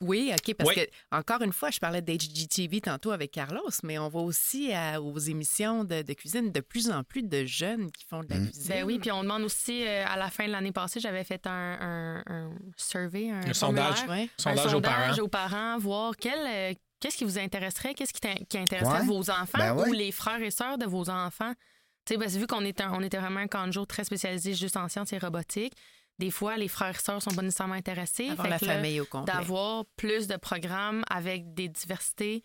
[0.00, 0.76] Oui, OK, parce Oui.
[0.76, 5.00] que, encore une fois, je parlais d'HGTV tantôt avec Carlos, mais on voit aussi à-
[5.00, 8.36] aux émissions de, de cuisine de plus en plus de jeunes qui font de la
[8.36, 8.68] cuisine.
[8.68, 11.46] Ben oui, puis on demande aussi, euh, à la fin de l'année passée, j'avais fait
[11.46, 14.04] un, un, un survey, un, Un sondage.
[14.08, 14.28] Ouais.
[14.36, 14.96] Sondage un aux parents.
[15.02, 19.06] sondage aux parents, voir quel, euh, qu'est-ce qui vous intéresserait, qu'est-ce qui, qui intéresserait Ouais.
[19.06, 19.88] vos enfants Ben ouais.
[19.88, 21.52] ou les frères et sœurs de vos enfants?
[22.06, 24.04] Tu sais, parce que vu qu'on était, on était vraiment un camp de jour très
[24.04, 25.74] spécialisé juste en sciences et robotique,
[26.20, 28.28] des fois, les frères et sœurs sont pas nécessairement intéressés.
[28.28, 29.32] Avoir Fait la que là, famille au complet.
[29.32, 32.42] d'avoir plus de programmes avec des diversités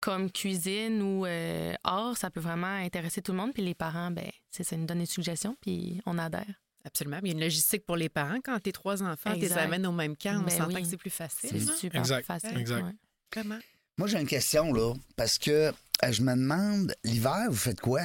[0.00, 3.52] comme cuisine ou euh, art, ça peut vraiment intéresser tout le monde.
[3.52, 6.54] Puis les parents, ben, c'est ça, nous donnent des suggestions, puis on adhère.
[6.84, 7.18] Absolument.
[7.22, 8.38] Il y a une logistique pour les parents.
[8.44, 10.82] Quand tes trois enfants, tu les amènes au même camp, on Ben s'entend oui.
[10.82, 11.50] que c'est plus facile.
[11.50, 11.74] C'est hein?
[11.76, 12.58] super Exact, facile.
[12.58, 12.84] exact.
[12.84, 12.92] ouais.
[13.30, 13.58] Comment?
[13.98, 15.72] Moi, j'ai une question, là, parce que euh,
[16.12, 18.02] je me demande, l'hiver, vous faites quoi?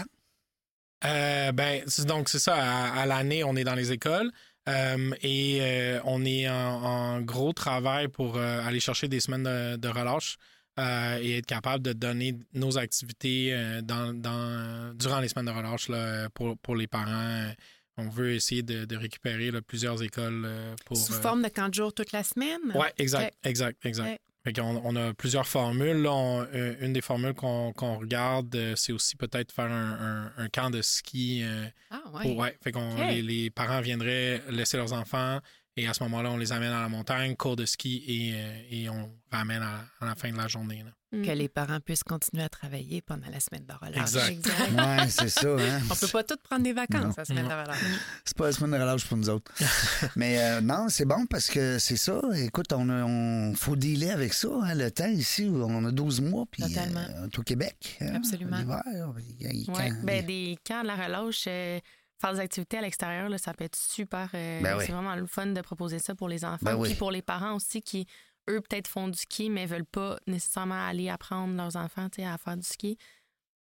[1.05, 2.55] Euh, ben, donc, c'est ça.
[2.55, 4.31] À, à l'année, on est dans les écoles
[4.67, 6.53] euh, et euh, on est en,
[6.83, 10.37] en gros travail pour euh, aller chercher des semaines de, de relâche
[10.79, 13.51] et être capable de donner nos activités
[13.81, 17.51] dans, dans- durant les semaines de relâche là, pour, pour les parents.
[17.97, 20.47] On veut essayer de, de récupérer là, plusieurs écoles
[20.85, 20.97] pour.
[20.97, 22.59] Sous forme de camp de jour toute la semaine?
[22.75, 24.21] Oui, exact, exact, exact.
[24.47, 26.03] Fait qu'on- on, a plusieurs formules.
[26.03, 26.13] là.
[26.13, 30.47] On- euh, une des formules qu'on regarde, euh, c'est aussi peut-être faire un, un- un
[30.47, 31.41] camp de ski.
[31.43, 32.57] euh, Ah, pour- ouais.
[32.63, 35.39] Fait qu'on les, les parents viendraient laisser leurs enfants
[35.77, 38.61] et à ce moment-là, on les amène à la montagne, cours de ski et, euh,
[38.69, 40.83] et on ramène à, à la fin de la journée.
[40.83, 40.91] là.
[41.09, 44.01] Que les parents puissent continuer à travailler pendant la semaine de relâche.
[44.01, 44.29] Exact.
[44.29, 44.71] Exact.
[44.73, 45.79] Ouais, c'est ça, hein?
[45.89, 47.13] On peut pas tous prendre des vacances Non.
[47.17, 47.79] la semaine de relâche.
[48.25, 49.49] C'est pas la semaine de relâche pour nous autres.
[50.17, 52.19] Mais euh, non, c'est bon parce que c'est ça.
[52.35, 54.49] Écoute, on, a- on faut dealer avec ça.
[54.63, 56.99] hein, le temps ici, on a 12 mois, puis Totalement.
[56.99, 57.97] euh, est au Québec.
[58.01, 58.57] hein, Absolument.
[58.57, 58.83] L'hiver,
[59.39, 59.89] il- il- Ouais.
[59.89, 61.79] quand- Ben, des camps de la relâche, euh,
[62.19, 64.29] faire des activités à l'extérieur, là, ça peut être super.
[64.33, 64.83] euh, Ben oui.
[64.85, 66.57] C'est vraiment le fun de proposer ça pour les enfants.
[66.65, 66.89] Ben oui.
[66.89, 68.07] Puis pour les parents aussi qui,
[68.49, 72.27] eux, peut-être font du ski, mais veulent pas nécessairement aller apprendre leurs enfants tu sais,
[72.27, 72.97] à faire du ski.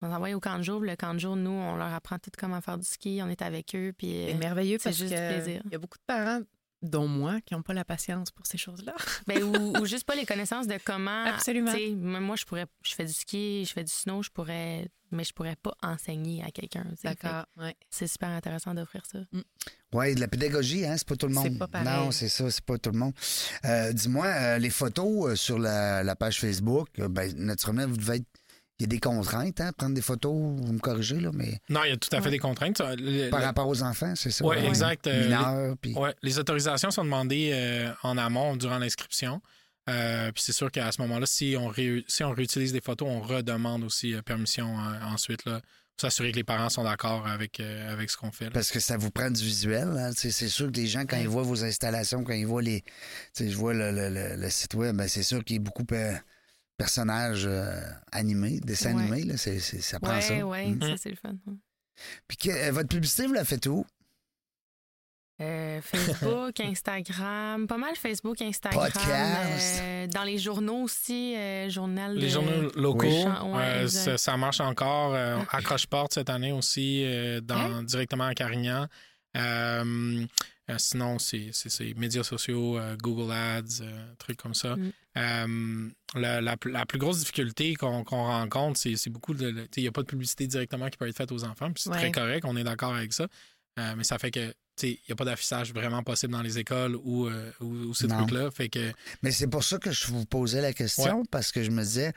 [0.02, 0.80] On les envoie au camp de jour.
[0.80, 3.20] Le camp de jour, nous, on leur apprend tout comment faire du ski.
[3.22, 3.92] On est avec eux.
[3.96, 5.62] Puis, euh, C'est merveilleux c'est parce juste que plaisir.
[5.64, 6.40] il y a beaucoup de parents,
[6.82, 8.94] dont moi, qui n'ont pas la patience pour ces choses-là.
[9.26, 11.24] Ben, ou, ou juste pas les connaissances de comment.
[11.24, 11.72] Absolument.
[12.20, 12.66] Moi, je pourrais.
[12.84, 14.86] Je fais du ski, je fais du snow, je pourrais.
[15.12, 16.84] Mais je pourrais pas enseigner à quelqu'un.
[17.02, 17.74] que Ouais.
[17.90, 19.18] C'est super intéressant d'offrir ça.
[19.92, 21.48] Oui, de la pédagogie, hein, c'est pas tout le monde.
[21.52, 21.86] C'est pas pareil.
[21.88, 23.12] Non, c'est ça, c'est pas tout le monde.
[23.64, 27.96] Euh, Dis-moi, euh, les photos euh, sur la, la page Facebook, euh, ben, naturellement, vous
[27.96, 28.26] devez être.
[28.78, 31.82] Il y a des contraintes, hein, prendre des photos, vous me corrigez, là, mais Non,
[31.84, 32.30] il y a tout à fait Ouais.
[32.32, 32.76] des contraintes.
[32.76, 32.94] ça.
[32.94, 34.44] Le- par le- rapport aux enfants, c'est ça?
[34.44, 34.64] Ouais, hein?
[34.68, 35.94] exact, euh, Mineurs, puis.
[35.94, 39.40] Ouais, les autorisations sont demandées euh, en amont durant l'inscription.
[39.88, 43.08] Euh, puis c'est sûr qu'à ce moment-là, si on, ré- si on réutilise des photos,
[43.08, 47.26] on redemande aussi euh, permission euh, ensuite, là, pour s'assurer que les parents sont d'accord
[47.26, 48.46] avec, euh, avec ce qu'on fait.
[48.46, 48.50] là.
[48.50, 49.88] Parce que ça vous prend du visuel.
[49.96, 50.10] hein.
[50.14, 52.82] C'est sûr que les gens, quand ils voient vos installations, quand ils voient les.
[52.82, 52.90] tu
[53.32, 55.62] sais, Je vois le, le- le- le site web, ben, c'est sûr qu'il y a
[55.62, 56.12] beaucoup de
[56.76, 57.80] personnages euh,
[58.12, 59.02] animés, dessins Ouais.
[59.02, 59.22] animés.
[59.24, 60.46] Là, c'est- c'est- ça prend Ouais, ça.
[60.46, 60.82] ouais, Mm.
[60.82, 61.34] ça, c'est le fun.
[62.28, 63.86] Puis que, euh, votre publicité, vous la faites où?
[65.40, 68.84] Euh, Facebook, Instagram, pas mal Facebook, Instagram.
[68.90, 69.80] Podcast.
[69.82, 72.20] euh, dans les journaux aussi, euh, journal de...
[72.20, 73.24] Les journaux locaux, Oui.
[73.52, 75.14] Ouais, euh, ça, ça marche encore.
[75.14, 77.82] Euh, Accroche-porte cette année aussi, euh, dans, Hein?
[77.82, 78.86] directement à Carignan.
[79.36, 80.24] Euh,
[80.70, 84.74] euh, sinon, c'est c'est- c'est médias sociaux, euh, Google Ads, euh, trucs comme ça.
[84.76, 84.92] Mm.
[85.18, 89.68] Euh, la, la plus- la plus grosse difficulté qu'on qu'on rencontre, c'est c'est beaucoup de.
[89.76, 91.90] Il n'y a pas de publicité directement qui peut être faite aux enfants, puis c'est
[91.90, 91.98] Ouais.
[91.98, 93.26] très correct, on est d'accord avec ça.
[93.78, 94.48] Euh, mais ça fait que.
[94.48, 97.66] tu sais, Il n'y a pas d'affichage vraiment possible dans les écoles ou, euh, ou,
[97.66, 98.50] ou ces trucs-là.
[98.50, 101.70] Fait que Mais c'est pour ça que je vous posais la question, parce que je
[101.70, 102.12] me disais,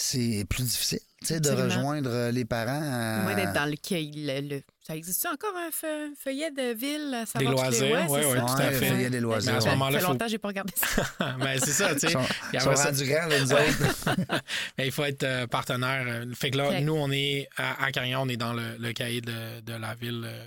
[0.00, 2.80] c'est plus difficile tu sais, de rejoindre euh, les parents.
[2.82, 7.12] à- Moi, d'être dans le, le, le- Ça existe encore un fe- feuillet de ville?
[7.14, 8.46] à Des les- loisirs, ouais, c'est ouais, ça.
[8.46, 8.88] tout à fait.
[8.88, 9.54] il y a des Mais loisirs.
[9.56, 11.02] à ce Ça moment-là, fait faut- longtemps que j'ai pas regardé ça.
[11.38, 12.06] ben, c'est ça, tu sais.
[12.54, 14.42] Ils sont, ça- rendus grands, là, nous autres.
[14.78, 16.06] Mais il faut être euh, partenaire.
[16.08, 18.92] euh, Fait que là, nous, on est à, à Carignan, on est dans le, le
[18.94, 20.46] cahier de, de la ville euh,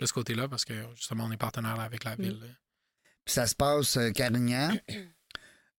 [0.00, 2.40] de ce côté-là parce que justement, on est partenaire avec la ville.
[3.26, 4.70] Puis ça se passe euh, Carignan.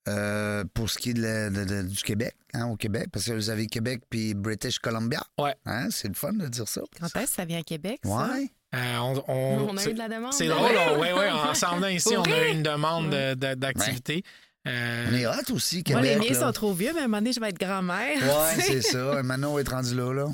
[0.08, 3.26] euh, pour ce qui est de la- de- de- du Québec, hein, au Québec, parce
[3.26, 5.22] que vous avez Québec puis British Columbia.
[5.38, 5.56] Ouais.
[5.66, 6.82] Hein, c'est le fun de dire ça.
[7.00, 8.10] Quand est-ce que ça vient à Québec, ça?
[8.34, 8.50] Ouais.
[8.76, 10.34] Euh, on, on- On a eu de la demande.
[10.34, 11.26] C'est drôle, oui, oui.
[11.32, 14.24] En s'en venant ici, on a eu une demande de- de- d'activité.
[14.68, 16.04] Euh, On est hot aussi, Moi, Québec.
[16.04, 16.48] les miens là.
[16.48, 18.18] sont trop vieux, mais à un moment donné, je vais être grand-mère.
[18.18, 19.22] Ouais, c'est ça.
[19.24, 20.26] Manon est rendu là, là.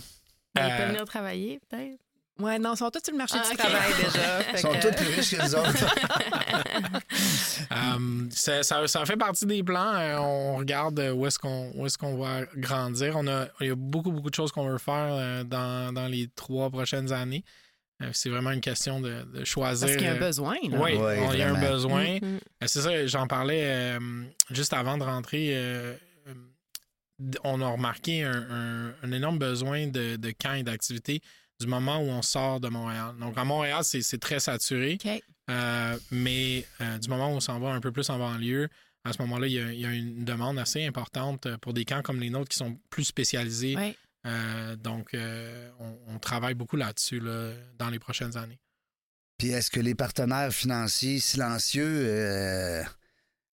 [0.58, 2.00] Euh, peuvent venir travailler, peut-être.
[2.40, 3.58] Ouais, non, ils sont tous sur le marché Ah, du ok.
[3.58, 4.52] travail déjà.
[4.54, 5.96] Ils sont que- tous plus riches que nous autres.
[7.72, 9.94] Euh, ça, ça- ça fait partie des plans.
[9.94, 13.16] Euh, on regarde où est-ce qu'on où est-ce qu'on va grandir.
[13.18, 16.08] On a, il y a beaucoup, beaucoup de choses qu'on veut faire euh, dans, dans
[16.08, 17.44] les trois prochaines années.
[18.02, 19.86] Euh, c'est vraiment une question de, de choisir.
[19.88, 20.56] Parce qu'il y a un euh, besoin.
[20.64, 20.78] Là.
[20.80, 22.16] Oui, Ouais, il y a un besoin.
[22.20, 22.40] Mm, mm.
[22.64, 24.00] Euh, C'est ça, j'en parlais euh,
[24.50, 25.50] juste avant de rentrer.
[25.52, 25.94] euh,
[26.28, 26.34] euh,
[27.44, 31.22] on a remarqué un, un- un énorme besoin de, de camps et d'activités
[31.62, 33.14] du moment où on sort de Montréal.
[33.20, 34.98] Donc, à Montréal, c'est c'est très saturé,
[35.50, 38.68] euh, mais euh, du moment où on s'en va un peu plus en banlieue,
[39.04, 41.86] à ce moment-là, il y, a, il y a une demande assez importante pour des
[41.86, 43.76] camps comme les nôtres qui sont plus spécialisés.
[43.76, 43.96] Ouais.
[44.28, 48.60] Euh, donc, euh, on, on travaille beaucoup là-dessus là, dans les prochaines années.
[49.38, 52.84] Puis est-ce que les partenaires financiers silencieux, euh,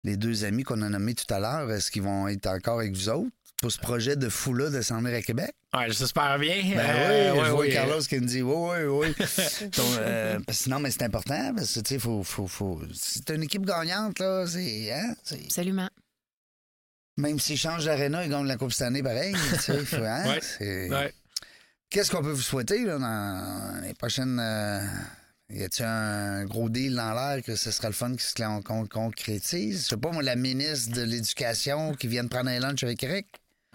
[0.02, 2.92] les deux amis qu'on a nommés tout à l'heure, est-ce qu'ils vont être encore avec
[2.92, 3.30] vous autres?
[3.60, 5.52] Pour ce projet de fou-là de s'en venir à Québec?
[5.74, 6.62] Ouais, j'espère bien.
[6.74, 7.72] Ben Euh, oui, ouais, je vois oui.
[7.72, 9.14] Carlos qui me dit oui, oui, oui.
[9.76, 12.80] Donc, euh, parce que non, mais c'est important parce que, tu sais, faut, faut, faut...
[12.94, 14.46] c'est une équipe gagnante, là.
[14.46, 15.14] C'est, hein?
[15.24, 15.88] c'est- Absolument.
[17.18, 19.34] Même s'ils changent d'aréna, ils gagnent la Coupe cette année, pareil.
[19.34, 19.58] hein?
[20.28, 20.40] Ouais.
[20.42, 21.12] C'est- Ouais.
[21.88, 24.38] Qu'est-ce qu'on peut vous souhaiter là, dans les prochaines.
[24.40, 24.80] euh,
[25.48, 28.60] Y a-t-il un gros deal dans l'air que ce sera le fun qui se con-
[28.62, 29.84] con- concrétise?
[29.84, 33.02] Je sais pas, moi, la ministre de l'Éducation qui vient de prendre un lunch avec
[33.04, 33.26] Eric.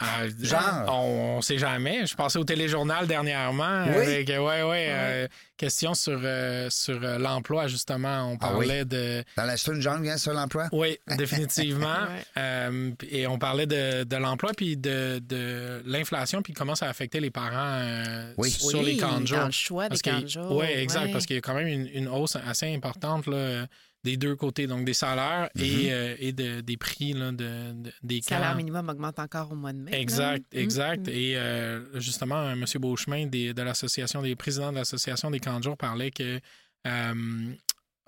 [0.02, 0.86] Ah, Genre.
[0.88, 2.06] On, on sait jamais.
[2.06, 3.96] Je passais au téléjournal dernièrement Oui.
[3.96, 8.32] avec euh, ouais, ouais, euh, question sur, euh, sur l'emploi, justement.
[8.32, 8.68] On Ah oui.
[8.68, 9.24] parlait de.
[9.38, 10.68] Dans la une jungle, hein, sur l'emploi?
[10.72, 11.88] Oui, définitivement.
[12.02, 12.24] Ouais.
[12.38, 17.20] Euh, et on parlait de, de l'emploi puis de, de l'inflation puis comment ça affectait
[17.20, 18.50] les parents euh, Oui.
[18.50, 19.38] sur Oui, les camps de jour.
[19.40, 20.52] dans le choix des camps de jour.
[20.58, 21.06] Oui, exact.
[21.06, 21.12] ouais.
[21.12, 23.66] Parce qu'il y a quand même une, une hausse assez importante là,
[24.04, 27.92] des deux côtés, donc des salaires et, euh, et de- des prix là, de, de-
[28.02, 29.92] des Le salaire minimum augmente encore au mois de mai.
[29.92, 30.00] là.
[30.00, 31.08] Exact, Mm, exact.
[31.08, 31.12] mm.
[31.12, 32.66] Et euh, justement, M.
[32.80, 36.40] Beauchemin des- de l'association des présidents de l'association des camps de jour parlait que
[36.88, 37.54] euh,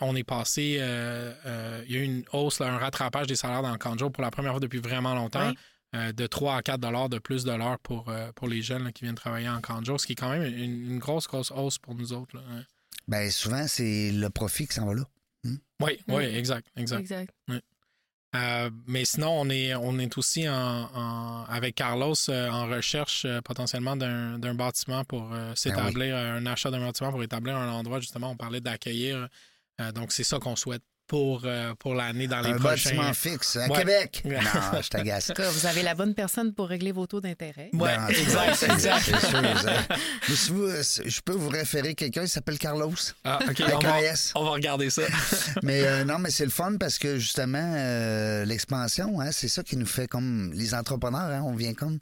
[0.02, 3.36] on est passé, euh, euh, il y a eu une hausse, là, un rattrapage des
[3.36, 5.50] salaires dans le camp de jour pour la première fois depuis vraiment longtemps.
[5.50, 5.58] Oui.
[5.96, 8.84] euh, de 3 à 4 dollars de plus de l'heure pour, euh, pour les jeunes
[8.84, 10.98] là, qui viennent travailler en camp de jour, ce qui est quand même une, une
[10.98, 12.36] grosse, grosse hausse pour nous autres.
[12.36, 12.64] là, hein.
[13.08, 15.04] Ben, souvent, c'est le profit qui s'en va là.
[15.84, 17.02] Oui, oui, exact, exact.
[17.02, 17.34] Exact.
[18.36, 23.26] Euh, mais sinon, on est, on est aussi en, en- avec Carlos euh, en recherche
[23.26, 27.70] euh, potentiellement d'un d'un bâtiment pour euh, s'établir, un achat d'un bâtiment pour établir un
[27.72, 29.28] endroit, justement, on parlait d'accueillir.
[29.82, 30.82] Euh, donc, c'est ça qu'on souhaite
[31.14, 32.90] pour, euh, pour l'année dans les Un prochains...
[32.90, 33.78] bâtiment fixe à Ouais.
[33.78, 34.24] Québec.
[34.26, 35.30] Non, je t'agace.
[35.30, 37.70] En tout cas, vous avez la bonne personne pour régler vos taux d'intérêt.
[37.72, 39.12] Ouais, Ben, exact, exact.
[40.28, 42.92] je peux vous référer quelqu'un, il s'appelle Carlos.
[43.24, 44.32] Ah, OK, Avec on va, un S.
[44.34, 45.04] on va regarder ça.
[45.62, 49.62] Mais euh, non, mais c'est le fun parce que justement, euh, l'expansion, hein, c'est ça
[49.62, 52.00] qui nous fait comme les entrepreneurs, hein, on vient comme.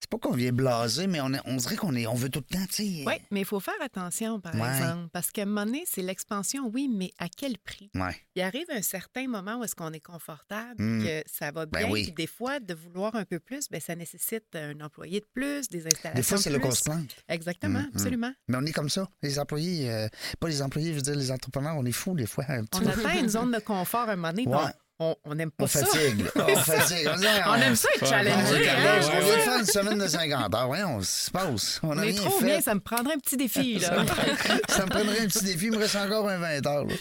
[0.00, 2.42] C'est pas qu'on vient blaser, mais on, est- on dirait qu'on est, on veut tout
[2.48, 3.04] le temps, tu sais.
[3.04, 4.68] Oui, mais il faut faire attention, par Ouais.
[4.68, 7.90] exemple, parce qu'à un moment donné, c'est l'expansion, oui, mais à quel prix?
[7.96, 8.14] Ouais.
[8.36, 11.02] Il arrive un certain moment où est-ce qu'on est confortable, Mm.
[11.04, 12.02] que ça va Ben bien, oui.
[12.04, 15.68] puis des fois, de vouloir un peu plus, ben, ça nécessite un employé de plus,
[15.68, 17.16] des installations Des fois, c'est là qu'on se plante.
[17.28, 17.90] Exactement, Mm, mm.
[17.94, 18.32] absolument.
[18.46, 19.08] Mais on est comme ça.
[19.22, 20.08] Les employés, euh,
[20.38, 22.44] pas les employés, je veux dire, les entrepreneurs, on est fous des fois.
[22.48, 23.00] Un petit On peu.
[23.00, 24.70] atteint une zone de confort à un moment donné, Ouais.
[25.00, 25.84] On- on n'aime pas On ça.
[25.86, 26.24] fatigue.
[26.36, 27.08] On fatigue.
[27.08, 28.68] On, On aime ça être challengé.
[28.68, 29.00] hein?
[29.02, 30.68] On ouais, vient de faire une semaine de 50 heures.
[30.68, 31.80] Ouais, on se passe.
[31.82, 32.44] On a Mais rien trop fait.
[32.46, 33.78] bien, ça me prendrait un petit défi.
[33.78, 34.04] Là.
[34.68, 36.84] ça me prendrait un petit défi, il me reste encore un 20 heures.
[36.84, 36.94] là.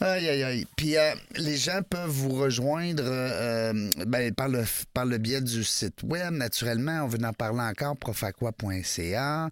[0.00, 0.66] Aïe, aïe, aïe.
[0.76, 3.72] Puis euh, les gens peuvent vous rejoindre euh,
[4.06, 4.64] ben, par, le,
[4.94, 7.02] par le biais du site web, naturellement.
[7.04, 9.48] On veut en parler encore, profaqua.ca,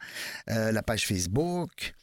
[0.50, 1.94] euh, la page Facebook.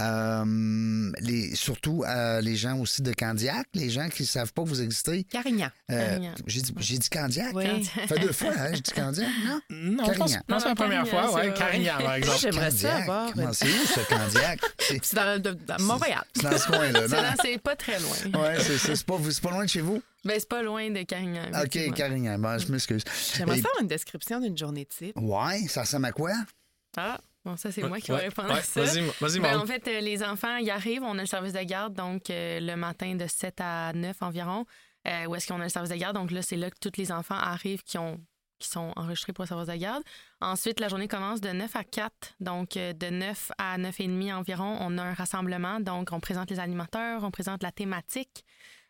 [0.00, 4.62] Euh, les, surtout euh, les gens aussi de Candiac, les gens qui ne savent pas
[4.62, 5.24] que vous existez.
[5.24, 5.70] Carignan.
[5.90, 6.34] Euh, Carignan.
[6.46, 7.54] j'ai dit, j'ai dit Candiac.
[7.54, 7.84] Oui.
[7.84, 9.60] Ça fait deux fois, hein, j'ai dit Candiac, non?
[9.70, 10.26] Non, Carignan.
[10.26, 11.34] je pense que c'est la première Carignan, fois.
[11.40, 12.38] Ouais, Carignan, par exemple.
[12.40, 14.60] J'aimerais ça avoir c'est où, ce Candiac?
[14.80, 16.22] C'est C'est dans, de- dans Montréal.
[16.34, 17.22] c'est dans ce coin-là, C'est non?
[17.22, 18.16] dans- C'est pas très loin.
[18.24, 18.94] Oui, c'est ça.
[18.96, 20.00] C'est pas, c'est pas loin de chez vous?
[20.24, 21.42] Ben, c'est pas loin de Carignan.
[21.64, 21.94] OK.
[21.94, 22.38] Carignan.
[22.38, 23.02] Bon, je m'excuse.
[23.36, 25.16] J'aimerais Et- faire une description d'une journée type.
[25.16, 26.32] Ouais, ça ressemble à quoi?
[26.96, 28.82] Ah, bon, ça, c'est moi qui vais répondre ouais, à ça.
[28.82, 31.62] Vas-y, vas-y, Ben, en fait, euh, les enfants, ils arrivent, on a le service de
[31.62, 34.66] garde, donc euh, le matin de 7 à 9 environ,
[35.06, 36.16] euh, où est-ce qu'on a le service de garde.
[36.16, 38.20] Donc là, c'est là que tous les enfants arrivent qui, ont,
[38.58, 40.02] qui sont enregistrés pour le service de garde.
[40.40, 42.34] Ensuite, la journée commence de 9 à 4.
[42.40, 45.78] Donc, de 9 à 9 et demi environ, on a un rassemblement.
[45.78, 48.44] Donc, on présente les animateurs, on présente la thématique.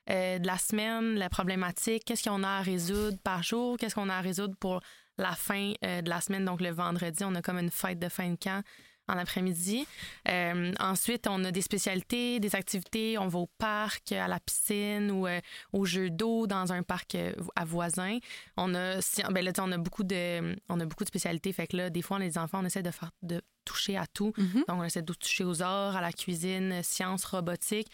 [0.08, 4.14] de la semaine, la problématique, qu'est-ce qu'on a à résoudre par jour, qu'est-ce qu'on a
[4.14, 4.80] à résoudre pour
[5.18, 6.44] la fin euh, de la semaine.
[6.44, 8.62] Donc, le vendredi, on a comme une fête de fin de camp
[9.08, 9.86] en après-midi.
[10.28, 13.18] Euh, ensuite, on a des spécialités, des activités.
[13.18, 15.40] On va au parc, à la piscine ou euh,
[15.72, 18.18] au jeu d'eau dans un parc euh, à voisin.
[18.56, 21.52] On a, si- ben là, on a beaucoup de, on a beaucoup de spécialités.
[21.52, 24.32] Fait que là, des fois, les enfants, on essaie de faire, de toucher à tout.
[24.36, 24.64] Mhm.
[24.66, 27.88] Donc, on essaie de toucher aux arts, à la cuisine, sciences, robotique.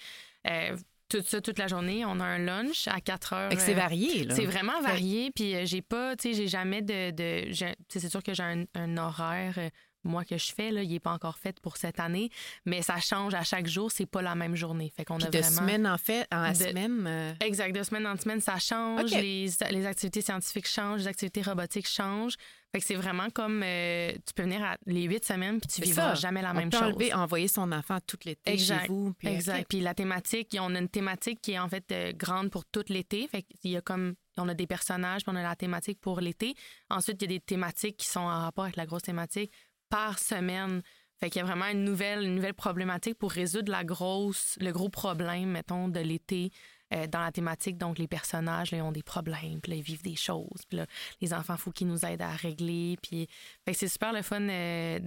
[1.12, 2.07] Tout ça toute la journée.
[2.07, 3.53] On a un lunch à 4 heures.
[3.59, 4.35] C'est euh, varié, là.
[4.35, 7.12] c'est vraiment varié, puis euh, j'ai pas, tu sais, j'ai jamais de.
[7.53, 9.68] c'est sûr que j'ai un, un horaire, euh,
[10.05, 12.31] moi, que je fais, là, il est pas encore fait pour cette année,
[12.67, 14.93] mais ça change à chaque jour, c'est pas la même journée.
[14.97, 15.57] Fait qu'on a de vraiment.
[15.61, 17.05] semaine en fait, en de- semaine.
[17.07, 21.43] euh, Exact, de semaine en semaine, ça change, les, les activités scientifiques changent, les activités
[21.43, 22.37] robotiques changent.
[22.73, 23.62] Fait que c'est vraiment comme.
[23.62, 26.23] euh, tu peux venir à les huit semaines, puis tu vivras ça.
[26.23, 26.87] jamais la on même peut chose.
[26.95, 28.83] enlever, envoyer son enfant tout l'été Exact.
[28.83, 29.12] chez vous.
[29.19, 29.61] Puis, Exact.
[29.61, 29.67] OK.
[29.69, 32.83] Puis la thématique, on a une thématique qui est en fait euh, grande pour tout
[32.88, 33.29] l'été.
[33.29, 36.21] Fait qu'il y a comme on a des personnages, puis on a la thématique pour
[36.23, 36.55] l'été.
[36.88, 39.53] Ensuite, il y a des thématiques qui sont en rapport avec la grosse thématique
[39.92, 40.81] par semaine.
[41.20, 44.72] Fait qu'il y a vraiment une nouvelle, une nouvelle problématique pour résoudre la grosse, le
[44.72, 46.50] gros problème, mettons, de l'été
[46.94, 47.76] euh, dans la thématique.
[47.76, 50.62] Donc, les personnages, ont des problèmes, puis ils vivent des choses.
[50.66, 50.78] Puis
[51.20, 52.96] les enfants, faut qu'ils nous aident à régler.
[53.02, 53.28] Puis,
[53.70, 54.98] c'est super le fun euh,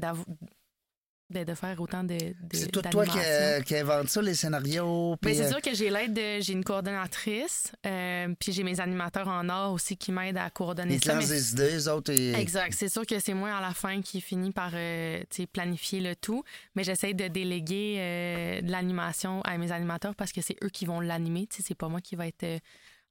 [1.32, 4.36] de, de faire autant de, de C'est tout toi qui, euh, qui invente ça, les
[4.36, 5.12] scénarios.
[5.22, 6.40] Ben, puis, c'est euh, sûr que j'ai l'aide de.
[6.42, 10.96] J'ai une coordonnatrice, euh, puis j'ai mes animateurs en or aussi qui m'aident à coordonner
[10.96, 11.16] ils te ça.
[11.16, 12.12] lancent mais- des idées, les autres.
[12.14, 12.34] Et...
[12.34, 12.74] Exact.
[12.78, 16.44] C'est sûr que c'est moi à la fin qui finit par euh, planifier le tout,
[16.76, 21.00] mais j'essaie de déléguer de l'animation à mes animateurs parce que c'est eux qui vont
[21.00, 21.48] l'animer.
[21.50, 22.46] C'est pas moi qui va être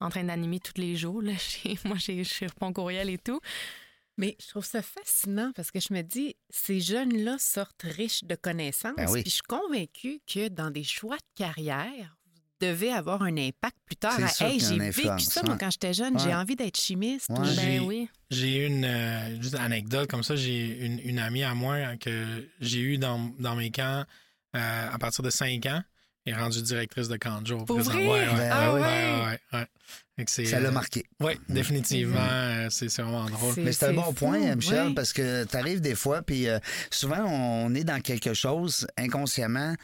[0.00, 1.22] en train d'animer tous les jours.
[1.22, 1.32] Là.
[1.84, 3.40] Moi, j'ai- je réponds courriel et tout.
[4.16, 8.34] Mais je trouve ça fascinant parce que je me dis, ces jeunes-là sortent riches de
[8.36, 8.94] connaissances.
[8.96, 9.22] Ben oui.
[9.22, 13.76] Puis je suis convaincue que dans des choix de carrière, vous devez avoir un impact
[13.84, 14.14] plus tard.
[14.16, 16.18] C'est à, sûr hey, j'ai vécu influence, ça, moi, quand j'étais jeune.
[16.20, 17.28] J'ai envie d'être chimiste.
[17.30, 17.38] Ouais.
[17.40, 18.08] ou- J'ai- Ben J'ai- oui.
[18.30, 20.36] J'ai une, euh, juste anecdote comme ça.
[20.36, 24.04] J'ai une, une amie à moi que j'ai eue dans, dans mes camps
[24.56, 25.82] euh, à partir de 5 ans.
[26.26, 27.64] Est rendue directrice de jour.
[27.66, 27.92] Pour présent.
[27.92, 28.06] vrai?
[28.06, 28.36] Ouais, ouais.
[28.36, 28.80] Ben Ah oui.
[28.80, 29.66] ouais?
[30.46, 31.04] Ça l'a euh, marqué.
[31.20, 32.16] Oui, définitivement.
[32.20, 33.54] euh, c'est vraiment drôle.
[33.54, 34.94] C'est- Mais c'est un bon fou, point, euh, Michel, oui.
[34.94, 36.58] parce que tu arrives des fois, puis euh,
[36.90, 39.74] souvent, on est dans quelque chose inconsciemment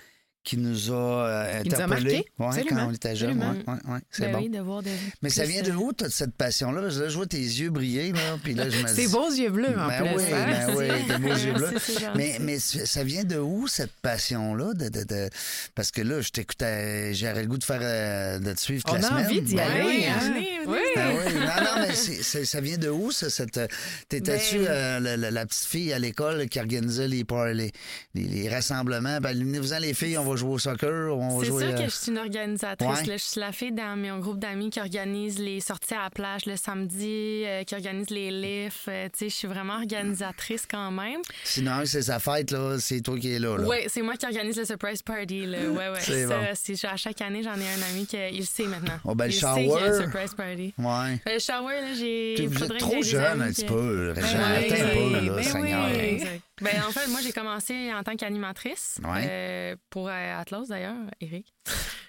[0.43, 0.95] qui nous a
[1.29, 3.39] euh, Qui nous a interpellés ouais, quand on était jeunes.
[3.39, 4.39] Ouais, ouais, c'est Ben bon.
[4.39, 4.83] oui, de voir
[5.23, 6.81] Mais ça vient de euh, où, toute cette passion-là?
[6.81, 9.03] Parce que là, je vois tes yeux briller, là, puis là, je me dis...
[9.03, 10.17] C'est beaux yeux bleus, en Ben plus.
[10.17, 10.67] oui, hein?
[10.67, 11.75] ben oui, tes beaux yeux bleus.
[12.17, 14.73] Mais, mais ça vient de où, cette passion-là?
[14.75, 15.29] De, de, de-
[15.75, 18.95] Parce que là, je t'écoutais, j'aurais le goût de faire euh, de te suivre toute
[18.97, 19.27] On la a semaine.
[19.27, 19.83] envie d'y Ben aller.
[19.85, 20.33] oui, hein?
[20.35, 20.49] Oui.
[20.67, 23.29] Oui, non, non, mais c'est- ça vient de où, ça?
[23.29, 23.61] Cette,
[24.09, 27.25] T'étais-tu Ben- euh, la, la- la petite fille à l'école qui organisait les,
[27.55, 27.73] les,
[28.15, 29.21] les, les rassemblements?
[29.21, 31.85] Ben, venez-vous-en, les filles, on va jouer au soccer, on va C'est sûr euh, que
[31.85, 32.89] je suis une organisatrice.
[33.01, 33.07] Ouais.
[33.07, 33.17] là.
[33.17, 36.47] Je suis la fille dans mon groupe d'amis qui organise les sorties à la plage
[36.47, 38.89] le samedi, euh, qui organise les lifts.
[38.89, 41.21] Euh, tu je suis vraiment organisatrice quand même.
[41.45, 43.57] Sinon, c'est sa fête, là, c'est toi qui es là.
[43.57, 43.65] là.
[43.67, 45.47] Oui, c'est moi qui organise le surprise party.
[45.47, 45.59] Là.
[45.69, 46.01] Ouais, ouais.
[46.01, 46.89] C'est bon.
[46.89, 48.99] à chaque année, j'en ai un ami qui il le sait maintenant.
[49.05, 49.89] Oh, ben, le il sait y a shower.
[49.89, 50.75] un surprise party.
[50.79, 50.87] Ouais.
[50.87, 52.37] Euh, Le shower, là, j'ai.
[52.37, 54.13] J'aie trop jeune un petit peu.
[54.15, 55.89] Ben un peu, là, ben Seigneur.
[55.93, 56.41] oui.
[56.61, 59.27] Ben, en fait, moi, j'ai commencé en tant qu'animatrice Ouais.
[59.29, 61.53] euh, pour euh, Atlas, d'ailleurs, Eric.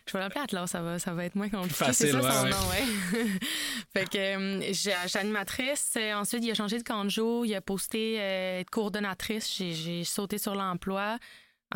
[0.08, 1.74] Je vais l'appeler Atlas, ça va, ça va être moins compliqué.
[1.76, 3.28] Facile, c'est ça son ouais, nom, ouais.
[3.94, 5.94] fait que euh, j'étais animatrice.
[5.96, 7.46] Euh, Ensuite, il a changé de camp de jour.
[7.46, 9.56] Il a posté euh, être coordonnatrice.
[9.56, 11.18] J'ai- J'ai sauté sur l'emploi.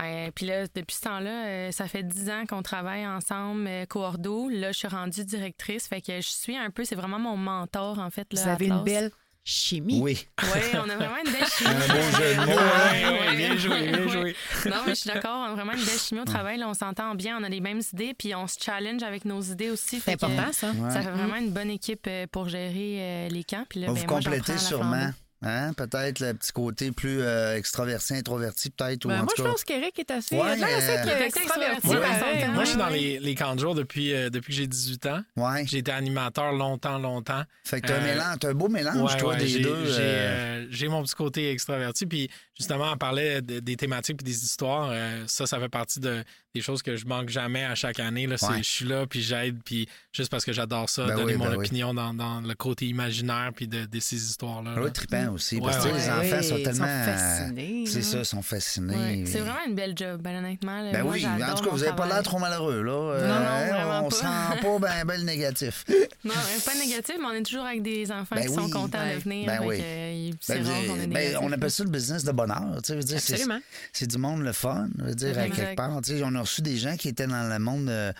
[0.02, 3.86] Euh, puis là, depuis ce temps-là, euh, ça fait dix ans qu'on travaille ensemble, euh,
[3.86, 4.50] coordo.
[4.50, 5.88] Là, je suis rendue directrice.
[5.88, 8.28] Fait que je suis un peu, c'est vraiment mon mentor, en fait.
[8.34, 8.84] Là, Vous avez une Atlas.
[8.84, 9.12] belle
[9.46, 10.00] chimie.
[10.02, 10.28] Oui.
[10.42, 11.70] Oui, on a vraiment une belle chimie.
[11.70, 13.12] Un beau jeu de mots, Ouais, hein?
[13.22, 14.10] ouais, bien joué, bien Ouais.
[14.10, 14.36] joué.
[14.66, 15.38] Non, mais je suis d'accord.
[15.48, 16.58] On a vraiment une belle chimie au travail.
[16.58, 19.40] Là, on s'entend bien, on a les mêmes idées, puis on se challenge avec nos
[19.42, 20.00] idées aussi.
[20.04, 20.72] C'est important, ça.
[20.72, 20.90] Ouais.
[20.92, 23.66] Ça fait vraiment une bonne équipe euh, pour gérer euh, les camps.
[23.70, 25.12] Puis là, On ben, vous moi, complétez sûrement.
[25.42, 25.74] Hein?
[25.74, 29.06] Peut-être le petit côté plus euh, extraverti, introverti, peut-être.
[29.06, 30.36] ou Ben, en moi, tout je pense qu'Eric est assez.
[30.36, 32.48] Ouais, assez euh, est extraverti, ouais.
[32.48, 35.06] Moi, je suis dans les, les camps de jour depuis, euh, depuis que j'ai 18
[35.08, 35.22] ans.
[35.36, 35.66] Ouais.
[35.68, 37.44] J'ai été animateur longtemps, longtemps.
[37.64, 39.60] Fait que t'as un, Euh, mélange, t'as un beau mélange, Ouais, toi, ouais, des j'ai,
[39.60, 39.86] deux.
[39.92, 42.06] J'ai, j'ai mon petit côté extraverti.
[42.06, 44.90] Puis justement, on parlait de- des thématiques puis des histoires.
[44.92, 46.24] euh, ça, ça fait partie de,
[46.56, 48.26] des choses que je manque jamais à chaque année.
[48.26, 48.38] Là.
[48.58, 51.46] Je suis là, puis j'aide, puis juste parce que j'adore ça, Ben donner oui, mon
[51.46, 51.66] ben oui.
[51.66, 54.74] opinion dans, dans le côté imaginaire puis de, de ces histoires-là.
[54.78, 55.25] Oui, là.
[55.30, 55.60] Aussi.
[55.60, 56.34] Parce que Ouais, les ouais.
[56.34, 56.86] enfants sont Ils tellement.
[56.86, 58.96] sont fascinés, C'est ça, ils sont fascinés.
[58.96, 60.82] Ouais, C'est vraiment une belle job, ben, honnêtement.
[60.82, 60.92] là.
[60.92, 62.92] Ben Moi, oui, en tout cas, vous n'avez pas l'air trop malheureux, là.
[62.92, 64.16] Euh, non, hein, on pas.
[64.16, 64.26] sent
[64.62, 65.86] pas ben, ben le négatif.
[66.24, 68.56] Non, euh, pas négatif, mais on est toujours avec des enfants Ben qui oui.
[68.56, 69.16] sont contents Ouais.
[69.16, 69.46] de venir.
[69.48, 69.80] Ben oui.
[69.82, 71.38] euh, c'est Ben, rare vous- qu'on est ben, négatif.
[71.42, 72.62] on appelle ça le business de bonheur.
[72.84, 73.60] Tu sais, Absolument.
[73.94, 74.88] C'est du monde le fun.
[75.00, 76.02] Je veux dire, à quelque part.
[76.02, 78.12] Tu sais, on a reçu des gens qui étaient dans le monde euh,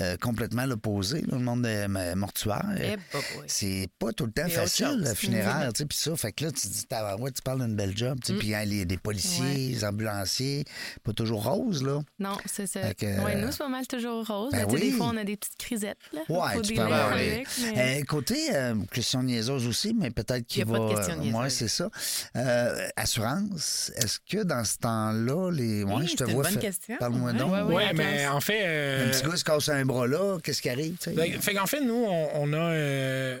[0.00, 2.64] euh, complètement l'opposé, le monde euh, mortuaire.
[2.80, 3.18] Eh, bah.
[3.46, 6.14] C'est pas tout le temps facile, le funéraire, tu sais, puis ça.
[6.16, 6.86] Fait que là, tu dis,
[7.18, 9.54] ouais, tu parles d'une belle job, sais, puis hein, les, des policiers, Ouais.
[9.54, 10.64] les ambulanciers,
[11.02, 12.00] pas toujours rose, là.
[12.18, 12.94] Non, c'est ça.
[12.94, 14.52] Que, ouais, euh, nous, c'est pas mal toujours rose.
[14.52, 14.80] ben oui.
[14.80, 15.98] Des fois, on a des petites crisettes.
[16.12, 16.20] Là.
[16.28, 20.38] Ouais, tu peux avoir avec, les- mais- Euh, côté euh, question niaiseuse aussi, mais peut-être
[20.38, 20.78] Il qu'il y a va.
[20.78, 21.40] pas de question euh, niaiseuse.
[21.40, 21.90] ouais, c'est ça.
[22.36, 25.82] Euh, assurance, est-ce que dans ce temps-là, les.
[25.84, 26.42] Ouais, Oui, je te vois.
[26.44, 26.96] bonne fait- question.
[26.98, 27.38] Parle-moi Ouais.
[27.38, 27.52] donc.
[27.52, 27.74] Ouais, ouais.
[27.74, 28.62] Ouais, la mais en fait.
[28.64, 30.96] euh, Un petit gars se casse un bras là, qu'est-ce qui arrive?
[30.98, 31.12] tu sais?
[31.12, 33.36] Ben, fait qu'en fait, nous, on a.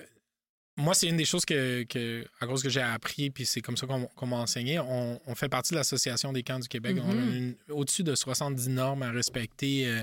[0.76, 3.76] moi, c'est une des choses que, que- à cause que j'ai appris, puis c'est comme
[3.76, 4.78] ça qu'on qu'on m'a enseigné.
[4.80, 6.96] On, on fait partie de l'Association des camps du Québec.
[7.04, 7.34] On a Mhm.
[7.36, 10.02] une- au-dessus de 70 normes à respecter euh,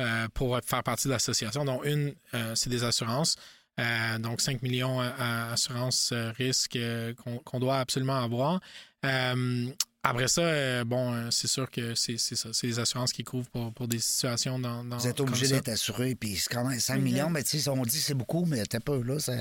[0.00, 1.64] euh, pour faire partie de l'association.
[1.64, 3.36] dont une, euh, c'est des assurances.
[3.80, 8.60] Euh, donc, 5 millions à, à assurance euh, risque euh, qu'on qu'on doit absolument avoir.
[9.04, 9.66] Euh,
[10.04, 12.50] après ça, euh, bon, c'est sûr que c'est c'est ça.
[12.52, 14.84] C'est les assurances qui couvrent pour, pour des situations dans.
[14.84, 16.98] dans Vous êtes obligé d'être assuré, puis c'est quand même 5 Exact.
[17.04, 19.32] millions, mais tu sais, on dit c'est beaucoup, mais t'as pas, là, ça.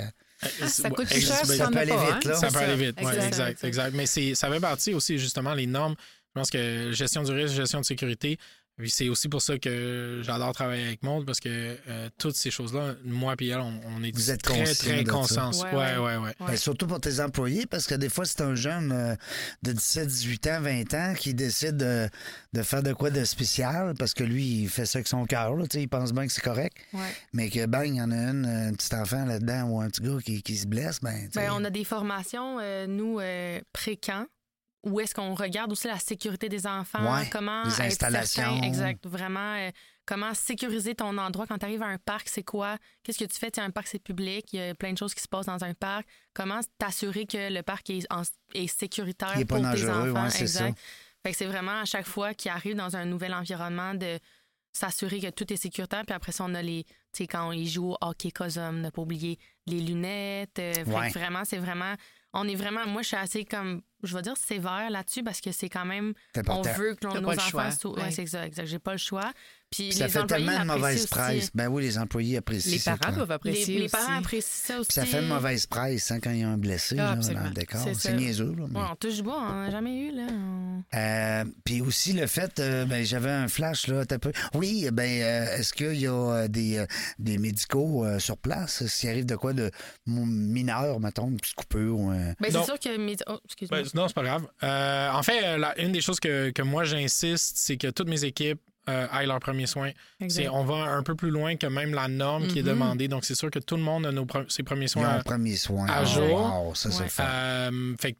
[0.62, 2.30] Ah, ça coûte plus cher si ça peut aller vite, hein?
[2.30, 2.36] là.
[2.36, 3.28] Ça peut aller vite, oui, Exact.
[3.28, 3.96] exact, exact.
[3.96, 5.96] Mais c'est, ça fait partie aussi, justement, les normes.
[6.36, 8.38] Je pense que gestion du risque, gestion de sécurité,
[8.78, 12.50] puis c'est aussi pour ça que j'adore travailler avec Maud, parce que euh, toutes ces
[12.52, 15.52] choses-là, moi et elle, on, on est Vous êtes très, conscient très conscients.
[15.52, 16.18] Ouais, Ouais, ouais, ouais.
[16.18, 16.18] ouais.
[16.40, 16.48] Ouais.
[16.48, 19.16] Ben, surtout pour tes employés, parce que des fois, c'est un jeune euh,
[19.62, 22.10] de 17, 18 ans, 20 ans qui décide de,
[22.54, 25.54] de faire de quoi de spécial, parce que lui, il fait ça avec son cœur,
[25.56, 27.00] là, tu sais, il pense bien que c'est correct, Ouais.
[27.34, 30.02] mais que, bang, il y en a une, un petit enfant là-dedans ou un petit
[30.02, 31.48] gars qui, qui se blesse, ben, tu sais.
[31.48, 34.26] Ben, on a des formations, euh, nous, euh, pré-camp,
[34.84, 38.44] où est-ce qu'on regarde aussi la sécurité des enfants, Ouais, comment les installations.
[38.44, 39.72] certain, exact, vraiment, euh,
[40.06, 43.40] comment sécuriser ton endroit quand tu arrives à un parc, c'est quoi, qu'est-ce que tu
[43.40, 45.28] fais, tu sais, un parc c'est public, il y a plein de choses qui se
[45.30, 48.24] passent dans un parc, comment t'assurer que le parc est, en-
[48.54, 50.78] est sécuritaire est pour tes enfants, ouais, exact.
[51.26, 54.20] Fait que c'est vraiment à chaque fois qu'ils arrivent dans un nouvel environnement de
[54.74, 56.04] s'assurer que tout est sécuritaire.
[56.06, 56.84] Puis après ça, on a les.
[56.84, 56.90] Tu
[57.24, 60.60] sais, quand ils jouent au hockey cosum, ne pas oublier les lunettes.
[60.60, 61.94] euh, fait que vraiment, c'est vraiment.
[62.34, 62.86] On est vraiment.
[62.88, 63.82] Moi, je suis assez comme.
[64.04, 66.14] Je vais dire sévère là-dessus parce que c'est quand même.
[66.50, 67.58] On veut que nos enfants.
[67.86, 68.04] Ouais.
[68.04, 68.66] Ouais, c'est exact, exact.
[68.68, 69.32] J'ai pas le choix.
[69.76, 71.08] Puis ça les fait tellement de mauvaise aussi.
[71.08, 71.50] presse.
[71.54, 73.92] Ben oui, les employés apprécient Les c'est parents doivent Les, apprécier les aussi.
[73.92, 74.88] parents apprécient ça aussi.
[74.88, 77.34] Puis ça fait une mauvaise presse hein, quand il y a un blessé Ah, là,
[77.34, 77.82] dans le décor.
[77.84, 78.14] C'est C'est ça.
[78.14, 78.54] niaiseux.
[78.58, 80.28] Là, mais- Ouais, on touche bois, on n'a jamais eu, là.
[80.96, 84.32] Euh, puis aussi le fait, euh, ben, j'avais un flash là, t'as peu.
[84.54, 86.86] Oui, ben euh, est-ce qu'il y a des,
[87.20, 88.86] des médicaux euh, sur place?
[88.88, 89.72] S'il arrive de quoi de
[90.08, 92.34] mineur, mettons, une petite coupure ou un.
[92.40, 92.62] Ben, Non.
[92.62, 93.14] c'est sûr que.
[93.28, 93.82] Oh, excuse-moi.
[93.82, 94.48] Ben, non, c'est pas grave.
[94.64, 98.24] Euh, en fait, la- une des choses que, que moi j'insiste, c'est que toutes mes
[98.24, 99.92] équipes euh, aillent leurs premiers soins.
[100.52, 102.68] On va un peu plus loin que même la norme qui est Mhm.
[102.70, 103.08] demandée.
[103.08, 105.10] Donc, c'est sûr que tout le monde a nos pre- ses premiers Ils ont soins.
[105.16, 105.88] un premier soin.
[105.88, 106.66] à jour.
[106.68, 107.10] wow, ça, c'est Ouais.
[107.10, 107.24] fun.
[107.26, 108.18] Euh, fait que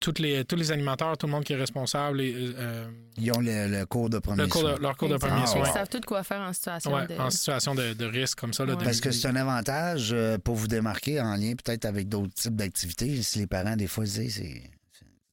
[0.00, 2.86] toutes les, tous les animateurs, tout le monde qui est responsable, euh,
[3.16, 4.78] Ils ont le, le cours de premier le cours de- soin.
[4.80, 5.28] leur cours de Exact.
[5.30, 5.64] premiers Ah, soins.
[5.66, 7.14] Ils savent tout quoi faire en situation Ouais, de.
[7.14, 8.66] en situation de, de risque comme ça.
[8.66, 8.80] Là, Ouais.
[8.80, 12.34] de- Parce que c'est un avantage euh, pour vous démarquer en lien peut-être avec d'autres
[12.34, 13.22] types d'activités.
[13.22, 14.62] Si les parents, des fois, disent, c'est.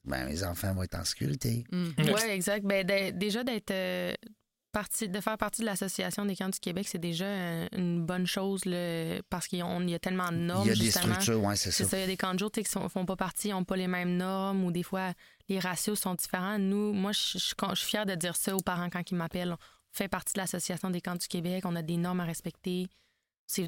[0.06, 1.64] Ben, mes enfants vont être en sécurité.
[1.72, 1.90] Mm.
[2.00, 2.66] Oui, exact.
[2.66, 4.14] Ben, déjà, d'être euh,
[4.72, 7.26] partie, de faire partie de l'Association des camps du Québec, c'est déjà
[7.72, 10.64] une bonne chose là, parce qu'il y a- tellement de normes.
[10.66, 11.86] Il y a des structures, oui, c'est ça.
[11.86, 13.64] ça, il y a des camps de jour qui ne font pas partie, ils n'ont
[13.64, 15.14] pas les mêmes normes ou des fois
[15.50, 16.58] les ratios sont différents.
[16.60, 19.54] Nous, moi, je, je- je suis fière de dire ça aux parents quand ils m'appellent.
[19.54, 19.58] On
[19.98, 22.88] fait partie de l'Association des camps du Québec, on a des normes à respecter.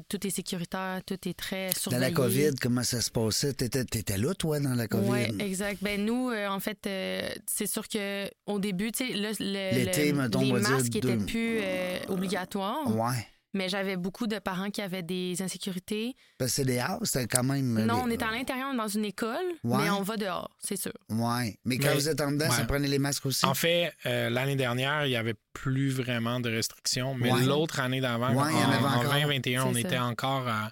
[0.08, 2.00] Tout est sécuritaire, tout est très Dans surveillé.
[2.04, 3.52] la COVID, comment ça se passait?
[3.52, 5.10] T'étais, là, toi, dans la COVID?
[5.10, 5.82] Oui, exact.
[5.82, 9.84] Ben nous, euh, en fait, euh, c'est sûr que au début, tu sais, là, le,
[9.84, 13.26] le- les masques deux- plus euh, obligatoires, Ouais.
[13.54, 16.14] Mais j'avais beaucoup de parents qui avaient des insécurités.
[16.38, 17.84] Parce que c'est des hauts, c'était quand même.
[17.86, 19.78] non, les- on est à l'intérieur dans une école, Ouais.
[19.84, 20.92] mais on va dehors, c'est sûr.
[21.08, 21.56] Ouais.
[21.64, 23.46] Mais quand Mais- vous êtes en dedans, ça prenait les masques aussi?
[23.46, 27.44] En fait, euh, l'année dernière, il n'y avait plus vraiment de restrictions, mais Ouais.
[27.44, 29.12] l'autre année d'avant, en en, avait en encore.
[29.12, 30.70] 2021, on était encore à,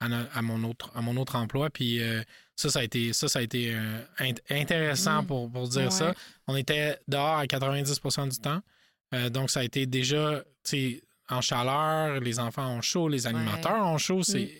[0.00, 1.70] à mon, autre, à mon autre emploi.
[1.70, 2.22] Puis euh,
[2.56, 5.26] ça, ça a été, ça, ça a été euh, int- intéressant Mm.
[5.26, 5.90] pour, pour dire Ouais.
[5.90, 6.14] ça.
[6.46, 8.60] On était dehors à 90% du temps.
[9.14, 10.42] Euh, donc, ça a été déjà
[11.28, 14.22] en chaleur, les enfants ont chaud, les animateurs ont chaud.
[14.22, 14.50] C'est,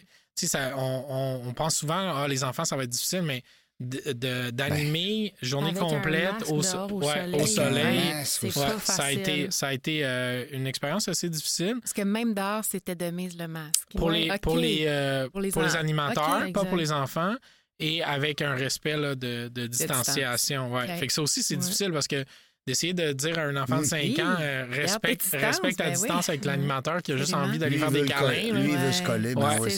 [0.42, 0.46] Mm.
[0.46, 3.42] ça, on, on- on pense souvent, ah, les enfants, ça va être difficile, mais
[3.80, 7.34] de- de- d'animer journée Avec un complète au, au ouais, soleil.
[7.34, 8.46] au.
[8.46, 12.02] Ouais, pas ça a été, ça a été euh, une expérience assez difficile Parce que
[12.02, 13.88] même dehors, c'était de mise le masque.
[13.96, 14.40] pour Ouais, les, OK.
[14.40, 17.34] pour les, euh, Pour les pour les animateurs, pas pour les enfants.
[17.80, 20.72] et avec un respect là, de, de distanciation.
[20.72, 20.84] Ouais.
[20.84, 20.98] Ok.
[21.00, 21.60] Fait que ça aussi, c'est Ouais.
[21.60, 22.24] difficile parce que
[22.66, 24.16] d'essayer de dire à un enfant de 5 Oui.
[24.22, 25.96] ans, euh, respecte, distance, respecte ta ben oui.
[25.96, 28.30] distance avec l'animateur qui a juste envie d'aller Lui, faire des câlins.
[28.32, 29.34] Lui, il veut se coller.
[29.34, 29.72] ben Ouais, oui,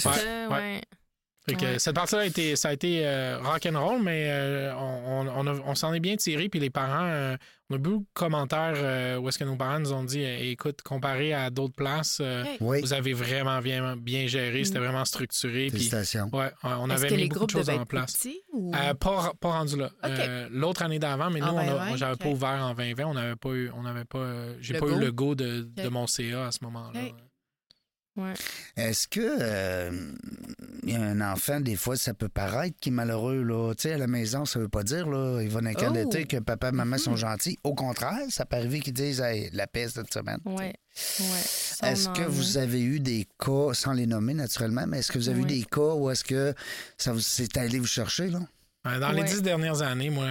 [0.51, 0.81] ouais.
[1.49, 1.79] Fait que Ouais.
[1.79, 6.17] cette partie-là a été, ça a été euh, rock'n'roll, mais euh, on, s'en est bien
[6.17, 6.49] tiré.
[6.49, 7.37] Puis les parents, euh,
[7.71, 10.83] on a beaucoup de commentaires euh, où est-ce que nos parents nous ont dit écoute,
[10.83, 12.43] comparé à d'autres places, euh.
[12.61, 15.69] Oui, vous avez vraiment bien, bien géré, c'était vraiment structuré.
[15.73, 15.89] Puis,
[16.33, 18.15] ouais, on avait mis les beaucoup de choses en place.
[18.17, 18.73] petits ou...
[18.75, 19.91] Euh, pas, pas rendu là.
[20.05, 23.05] Euh, L'autre année d'avant, mais nous, En on a- 2020, j'avais pas ouvert en 2020.
[23.07, 25.69] On n'avait pas eu, on n'avait pas, euh, j'ai Le pas eu le go de,
[25.91, 27.01] mon CA à ce moment-là.
[28.17, 28.33] Ouais.
[28.77, 29.91] Est-ce que euh,
[30.89, 33.75] un enfant, des fois, ça peut paraître qui est malheureux, là?
[33.75, 36.27] Tu sais, à la maison, ça veut pas dire, là, il va dans quel Oh!
[36.29, 37.17] que papa et maman sont Mhm.
[37.19, 37.59] gentils.
[37.65, 40.39] Au contraire, ça peut arriver qu'ils disent hey, la peste cette semaine.
[40.47, 40.73] Ouais.
[41.21, 41.89] Ouais.
[41.91, 45.29] Est-ce que vous avez eu des cas, sans les nommer naturellement, mais est-ce que vous
[45.29, 46.55] avez eu des cas où est-ce que
[46.97, 48.41] ça vous s'est allé vous chercher, là?
[48.87, 49.29] Euh, Dans les Ouais.
[49.29, 50.27] dix dernières années, moi,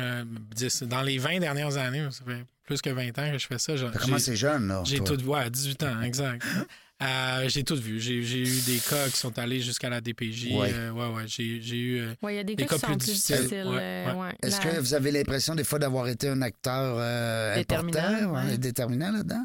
[0.56, 3.60] dix- dans les 20 dernières années, ça fait plus que 20 ans que je fais
[3.60, 3.76] ça.
[3.76, 4.82] j'ai- Comment c'est jeune, là?
[4.86, 6.42] J'ai tout ouais, 18 ans, exact.
[7.06, 8.00] Euh, j'ai tout vu.
[8.00, 10.48] J'ai eu des cas qui sont allés jusqu'à la DPJ.
[10.54, 10.72] Ouais.
[10.74, 11.24] euh, ouais, ouais.
[11.28, 11.44] J'ai
[11.78, 12.00] eu.
[12.00, 13.36] euh, Ouais, il y a des, Des cas, plus plus difficiles.
[13.38, 13.68] difficiles.
[13.68, 14.20] Ouais, euh, ouais.
[14.22, 14.34] ouais.
[14.42, 18.48] Est-ce La- que vous avez l'impression, des fois, d'avoir été un acteur euh, Déterminant, important,
[18.48, 19.44] ouais, déterminant là-dedans?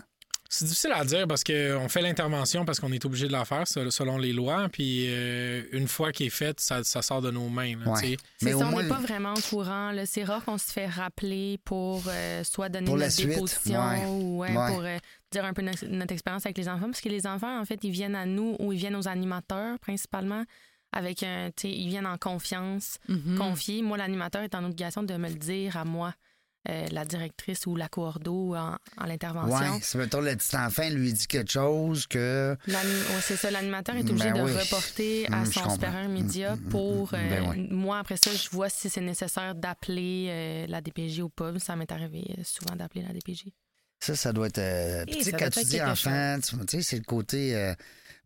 [0.52, 3.68] C'est difficile à dire parce qu'on fait l'intervention parce qu'on est obligé de la faire
[3.68, 4.68] se- selon les lois.
[4.68, 7.76] Puis euh, une fois qu'il est fait, ça, ça sort de nos mains.
[7.78, 8.16] là, Ouais.
[8.42, 9.92] Mais ça, au on moins- n'est pas vraiment au courant.
[10.06, 13.80] C'est rare qu'on se fait rappeler pour euh, soit donner Pour la notre suite, déposition
[13.88, 14.04] ouais.
[14.06, 14.72] ou ouais, Ouais.
[14.72, 14.98] pour euh,
[15.30, 16.86] dire un peu notre, notre expérience avec les enfants.
[16.86, 19.78] Parce que les enfants, en fait, ils viennent à nous ou ils viennent aux animateurs
[19.78, 20.42] principalement.
[20.92, 23.38] Avec un, ils viennent en confiance, Mhm.
[23.38, 23.82] confiés.
[23.82, 26.12] Moi, l'animateur est en obligation de me le dire à moi,
[26.68, 29.74] euh, la directrice ou la coordo en, en l'intervention.
[29.74, 32.56] Oui, si mettons le petit enfant lui dit quelque chose que.
[32.68, 32.74] Ouais,
[33.22, 34.52] c'est ça, l'animateur est obligé Ben de oui.
[34.52, 37.10] reporter à je son supérieur immédiat Hum, hum, pour.
[37.12, 37.66] ben euh, oui.
[37.70, 41.58] Moi, après ça, je vois si c'est nécessaire d'appeler euh, la DPJ ou pas.
[41.58, 43.44] Ça m'est arrivé souvent d'appeler la DPJ.
[44.00, 45.06] Ça, ça doit être.
[45.06, 47.74] puis tu sais, ça quand tu dis enfant, tu sais, c'est le côté.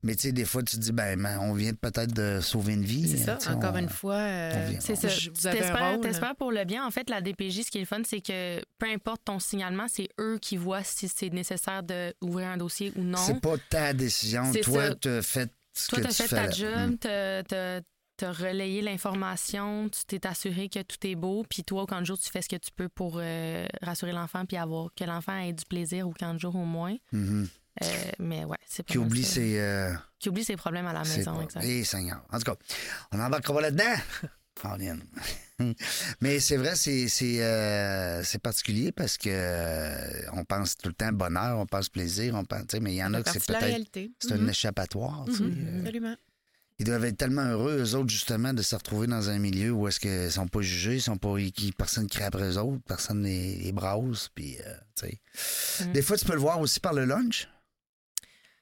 [0.04, 2.84] Mais tu sais, des fois, tu te dis, ben, on vient peut-être de sauver une
[2.84, 3.08] vie.
[3.08, 4.14] C'est ça, tu sais, encore on- une fois.
[4.14, 5.08] euh, on vient- C'est ça.
[5.08, 6.00] je- Vous avez un T'espères rôle.
[6.00, 6.86] t'espères pour le bien.
[6.86, 9.86] En fait, la DPJ, ce qui est le fun, c'est que peu importe ton signalement,
[9.88, 13.18] c'est eux qui voient si c'est nécessaire d'ouvrir un dossier ou non.
[13.18, 14.52] C'est pas ta décision.
[14.62, 16.36] Toi, tu as fait ce Toi, que tu as tu fait fais.
[16.36, 16.98] ta job, Mm.
[16.98, 17.80] t'as- t'as
[18.16, 22.06] t'as relayé l'information, tu t'es assuré que tout est beau, puis toi, au camp de
[22.06, 25.36] jour, tu fais ce que tu peux pour euh, rassurer l'enfant, puis avoir que l'enfant
[25.36, 26.94] ait du plaisir au camp de jour au moins.
[27.10, 27.48] Mhm.
[27.82, 27.86] Euh,
[28.20, 29.34] mais ouais, c'est pas Qui oublie ça.
[29.34, 29.58] ses.
[29.58, 31.64] euh, Qui oublie ses problèmes à la maison, pas- exact.
[31.64, 32.24] Eh, Seigneur.
[32.30, 32.56] En tout cas,
[33.12, 33.94] on embarquera pas là-dedans.
[34.54, 35.02] Pauline.
[36.20, 40.94] Mais c'est vrai, c'est c'est euh, c'est particulier parce que euh, on pense tout le
[40.94, 43.60] temps bonheur, on pense plaisir, on pense, mais il y en a que c'est peut-être
[43.64, 44.12] réalité.
[44.20, 44.48] c'est un Mhm.
[44.50, 45.26] échappatoire.
[45.26, 45.32] Mhm,
[45.66, 46.16] Euh, Absolument.
[46.80, 49.86] Ils doivent être tellement heureux, eux autres, justement, de se retrouver dans un milieu où
[49.86, 51.34] est-ce qu'ils sont pas jugés, ils sont pas,
[51.76, 55.08] personne crie après eux autres, personne les, les brasse, puis, euh.
[55.84, 55.92] Mm.
[55.92, 57.48] Des fois, tu peux le voir aussi par le lunch.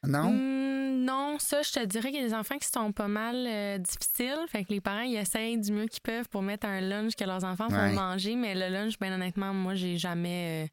[0.07, 0.29] Non?
[0.31, 3.37] Hum, non, ça, je te dirais qu'il y a des enfants qui sont pas mal
[3.47, 4.39] euh, difficiles.
[4.49, 7.25] Fait que les parents, ils essayent du mieux qu'ils peuvent pour mettre un lunch que
[7.25, 7.89] leurs enfants Ouais.
[7.91, 8.37] font manger.
[8.37, 10.65] Mais le lunch, ben honnêtement, moi, j'ai jamais.
[10.65, 10.69] euh,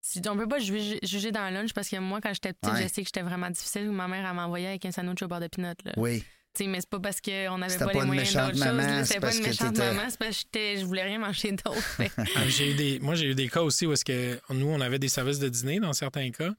[0.00, 2.74] si- on peut pas juger, juger dans un lunch parce que moi, quand j'étais petite,
[2.74, 2.82] Ouais.
[2.82, 3.90] je sais que j'étais vraiment difficile.
[3.90, 5.74] Ma mère, elle m'envoyait avec un sandwich au beurre de pinot.
[5.84, 5.92] Là.
[5.96, 6.24] Oui.
[6.54, 8.50] Tu sais, mais c'est pas parce qu'on n'avait pas, pas les moyens là.
[8.52, 11.98] c'est C'était pas une que méchante maman, c'est parce que je voulais rien manger d'autre.
[12.36, 14.80] Ah, j'ai eu des, moi, j'ai eu des cas aussi où est-ce que nous, on
[14.82, 16.50] avait des services de dîner dans certains cas,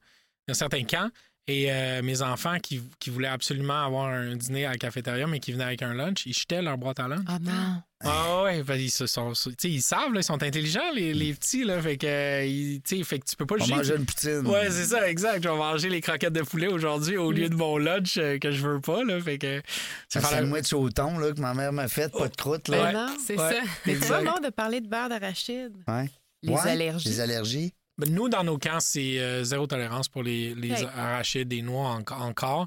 [0.48, 1.08] dans certains camps.
[1.46, 5.40] Et euh, mes enfants qui, qui voulaient absolument avoir un dîner à la cafétéria, mais
[5.40, 7.20] qui venaient avec un lunch, ils jetaient leur boîte à lunch.
[7.28, 7.82] Ah non.
[8.06, 11.12] Ah ouais, ben, ils, se sont, tu sais, ils savent, là, ils sont intelligents, les,
[11.12, 13.64] les petits, là, fait que, euh, ils- tu sais, fait que tu peux pas On
[13.64, 13.74] juger.
[13.76, 14.46] mange une poutine.
[14.46, 15.42] Ouais, c'est ça, exact.
[15.42, 18.50] Je vais manger les croquettes de poulet aujourd'hui au lieu de mon lunch euh, que
[18.50, 19.60] je veux pas, là, fait que...
[20.08, 22.68] C'est la- sandwich au thon là, que ma mère m'a fait, pas de croûte.
[22.68, 22.84] Là.
[22.84, 23.16] Ben non.
[23.26, 23.52] C'est Ouais.
[23.54, 23.60] ça.
[23.84, 24.24] Mais c'est Exact.
[24.24, 25.72] bon de parler de beurre d'arachide.
[25.88, 26.08] Ouais.
[26.42, 27.08] Les Ouais, allergies.
[27.08, 27.72] Les allergies.
[27.98, 31.90] Ben, Nous, dans nos camps, c'est euh, zéro tolérance pour les, les arachides, des noix
[31.90, 32.66] en- encore.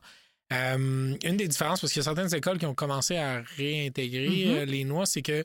[0.54, 4.46] Euh, une des différences, parce qu'il y a certaines écoles qui ont commencé à réintégrer
[4.46, 4.56] Mhm.
[4.56, 5.44] euh, les noix, c'est que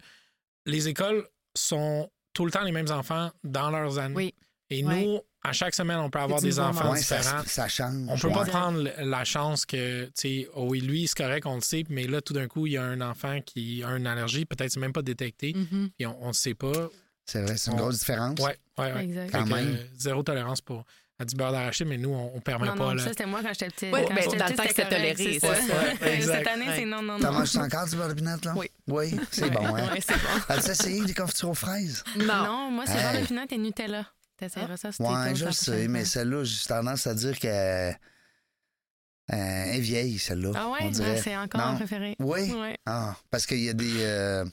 [0.66, 1.26] les écoles
[1.56, 4.14] sont tout le temps les mêmes enfants dans leurs années.
[4.14, 4.34] Oui.
[4.70, 5.02] Et Ouais.
[5.04, 6.92] nous, à chaque semaine, on peut avoir des enfants.
[6.92, 7.42] Ouais, ça, différents.
[7.44, 8.06] ça change.
[8.08, 11.56] On peut pas prendre la chance que, tu sais, oh oui, lui, c'est correct, on
[11.56, 14.06] le sait, mais là, tout d'un coup, il y a un enfant qui a une
[14.06, 15.90] allergie, peut-être c'est même pas détecté, Mhm.
[15.98, 16.88] et on ne sait pas.
[17.32, 18.38] C'est vrai, c'est une On- grosse différence.
[18.40, 19.04] Ouais, ouais, ouais.
[19.04, 19.30] Exact.
[19.30, 19.68] Fait Quand que, même.
[19.74, 20.84] euh, zéro tolérance pour
[21.18, 22.84] à du beurre d'arachide, mais nous, on, on permet Non, pas.
[22.84, 23.02] non, là.
[23.04, 23.92] ça, c'était moi quand j'étais petite.
[23.92, 25.48] Ouais, Quand ben, dans le temps que c'était toléré, ouais, ça.
[25.48, 26.20] ouais.
[26.20, 27.38] Cette année, c'est non, non, T'en non.
[27.38, 28.54] manges encore du beurre de pinot, là?
[28.56, 28.66] Oui.
[28.88, 29.92] Oui, c'est Ouais, bon, hein?
[29.94, 30.28] ouais, c'est bon.
[30.48, 32.02] As-tu essayé des confitures aux fraises?
[32.18, 32.26] Non.
[32.44, 34.06] Non, moi, c'est beurre de pinot et Nutella.
[34.36, 36.08] T'essaieras ça, c'était Ouais, je sais, mais fois.
[36.08, 37.96] celle-là, j'ai tendance à dire qu'elle
[39.32, 40.50] euh, est vieille, celle-là.
[40.54, 42.16] Ah ouais, ouais, c'est encore un préféré.
[42.18, 42.50] Oui?
[42.52, 42.76] Ouais.
[42.84, 44.02] Ah, parce qu'il y a des.
[44.02, 44.44] euh,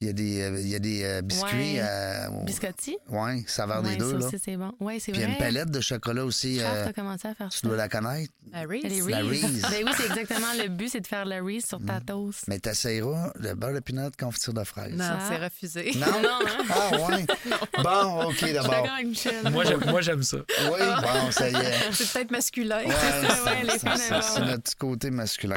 [0.00, 1.56] Il y a des, euh, il y a des euh, biscuits.
[1.74, 1.80] Ouais.
[1.82, 2.96] euh, Biscotti?
[3.08, 4.12] ouais, saveur Ouais, des deux.
[4.12, 4.26] ça Là.
[4.26, 4.72] aussi, c'est bon.
[4.78, 5.26] Oui, c'est il y vrai.
[5.26, 6.58] a une palette de chocolat aussi.
[6.58, 7.66] Kraft euh, a commencé à faire tu ça.
[7.66, 8.32] dois la connaître.
[8.52, 8.82] La Reese.
[8.84, 9.62] Les La Reese.
[9.70, 12.44] Ben oui, c'est exactement le but, c'est de faire le Reese sur ta toast.
[12.46, 14.94] Mais tu essayeras le beurre de pinot confiture de fraise.
[14.94, 15.90] Non, c'est refusé.
[15.96, 16.06] Non?
[16.22, 16.64] Non, hein?
[16.70, 17.26] Ah, ouais.
[17.82, 18.70] Bon, OK, Je suis d'abord.
[18.70, 19.50] d'accord avec Michel.
[19.50, 20.36] Moi, j'aime, moi, j'aime ça.
[20.36, 21.92] Oui, bon, ça y est.
[21.92, 22.84] C'est peut-être masculin.
[22.84, 22.94] Ouais,
[23.78, 25.56] c'est- notre petit côté masculin.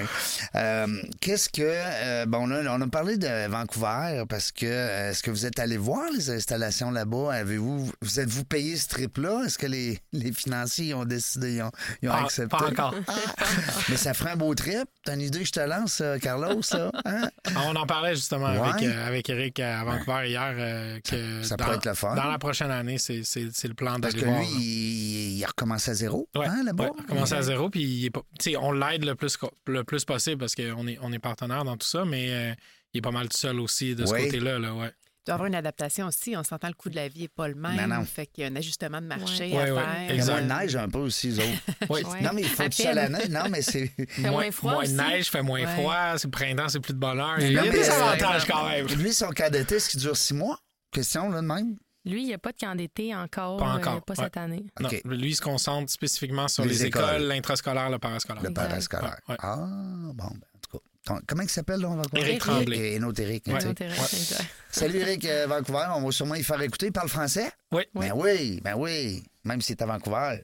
[0.55, 0.87] Euh,
[1.19, 1.61] Qu'est-ce que.
[1.63, 4.65] euh, bon, là, on a parlé de Vancouver parce que.
[4.65, 7.33] euh, Est-ce que vous êtes allé voir les installations là-bas?
[7.33, 7.91] Avez-vous.
[8.01, 9.43] Vous êtes-vous payé ce trip-là?
[9.45, 11.71] Est-ce que les, les financiers ont décidé, ils ont,
[12.01, 12.57] ils ont Pas, accepté?
[12.57, 12.95] pas encore.
[13.89, 14.85] Mais ça ferait un beau trip.
[15.03, 16.91] T'as une idée que je te lance, euh, Carlos, ça?
[17.05, 17.29] Hein?
[17.55, 20.53] Ah, On en parlait justement avec, euh, avec Eric à Vancouver hier.
[20.57, 22.15] euh, que ça dans, pourrait être le fun.
[22.15, 24.39] Dans la prochaine année, c'est, c'est, c'est le plan Parce d'aller que voir.
[24.41, 26.85] lui, il, il a recommencé à zéro, Ouais, hein, là-bas?
[26.85, 29.83] ouais, commencer à zéro, puis il est pas- tu sais, on l'aide le plus, le
[29.83, 32.53] plus possible parce qu'on est, on est partenaire dans tout ça, mais euh,
[32.93, 34.25] il est pas mal tout seul aussi de ce Oui.
[34.25, 34.59] côté-là.
[34.59, 34.91] Là, ouais.
[35.23, 36.35] Il doit y avoir une adaptation aussi.
[36.35, 37.75] On s'entend le coût de la vie n'est pas le même.
[37.89, 38.05] Non, non.
[38.05, 39.57] Fait qu'il y a un ajustement de marché Ouais.
[39.57, 40.05] à Ouais, ouais, faire.
[40.09, 41.47] Il y a moins de neige un peu aussi, eux autres.
[41.89, 42.01] Oui.
[42.23, 43.11] Non, mais il faut sol à peine.
[43.13, 43.29] neige.
[43.29, 43.87] Non, mais c'est.
[44.09, 45.67] Fait moins froid moins de neige, fait moins Ouais.
[45.75, 47.35] froid, c'est le printemps, c'est plus de bonheur.
[47.39, 48.87] Il y a des mais, euh, avantages quand même.
[48.87, 50.59] Lui, son cas d'été, est-ce qu'il dure six mois?
[50.91, 51.75] Question, là, de même?
[52.03, 53.57] Lui, il n'y a pas de camp d'été encore.
[53.57, 54.23] Pas euh, encore, pas ouais.
[54.23, 54.65] cette année.
[54.79, 57.21] Non, lui, il se concentre spécifiquement sur Les les, écoles.
[57.27, 58.41] l'intrascolaire, le parascolaire.
[58.41, 59.19] Le parascolaire.
[59.29, 59.37] Ouais, ouais.
[59.39, 60.83] Ah, bon, ben, en tout cas.
[61.00, 62.93] Ton- comment il s'appelle, là, on va Éric Tremblay.
[62.93, 63.47] Et notre Éric.
[63.47, 63.55] Ouais.
[63.55, 64.45] exact.
[64.69, 65.85] Salut, Éric, euh, Vancouver.
[65.95, 66.87] On va sûrement y faire écouter.
[66.87, 67.51] Il parle français?
[67.71, 67.83] Oui.
[67.93, 69.23] Ben oui, ben oui.
[69.43, 70.41] Même s'il est à Vancouver.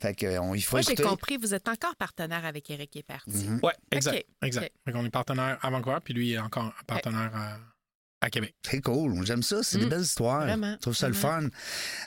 [0.00, 1.08] Fait que, euh, on y faut Moi, j'ai écouter.
[1.08, 3.30] compris, vous êtes encore partenaire avec est parti.
[3.48, 3.60] Mhm.
[3.62, 4.26] Oui, exact.
[4.42, 4.64] Exact.
[4.64, 4.72] OK.
[4.84, 7.56] Fait qu'on est partenaire à Vancouver, puis lui est encore partenaire à,
[8.26, 8.54] à Québec.
[8.64, 9.24] C'est cool.
[9.26, 9.62] J'aime ça.
[9.62, 9.88] C'est des Mm.
[9.88, 10.42] belles histoires.
[10.46, 11.44] Vraiment, Je trouve ça le fun.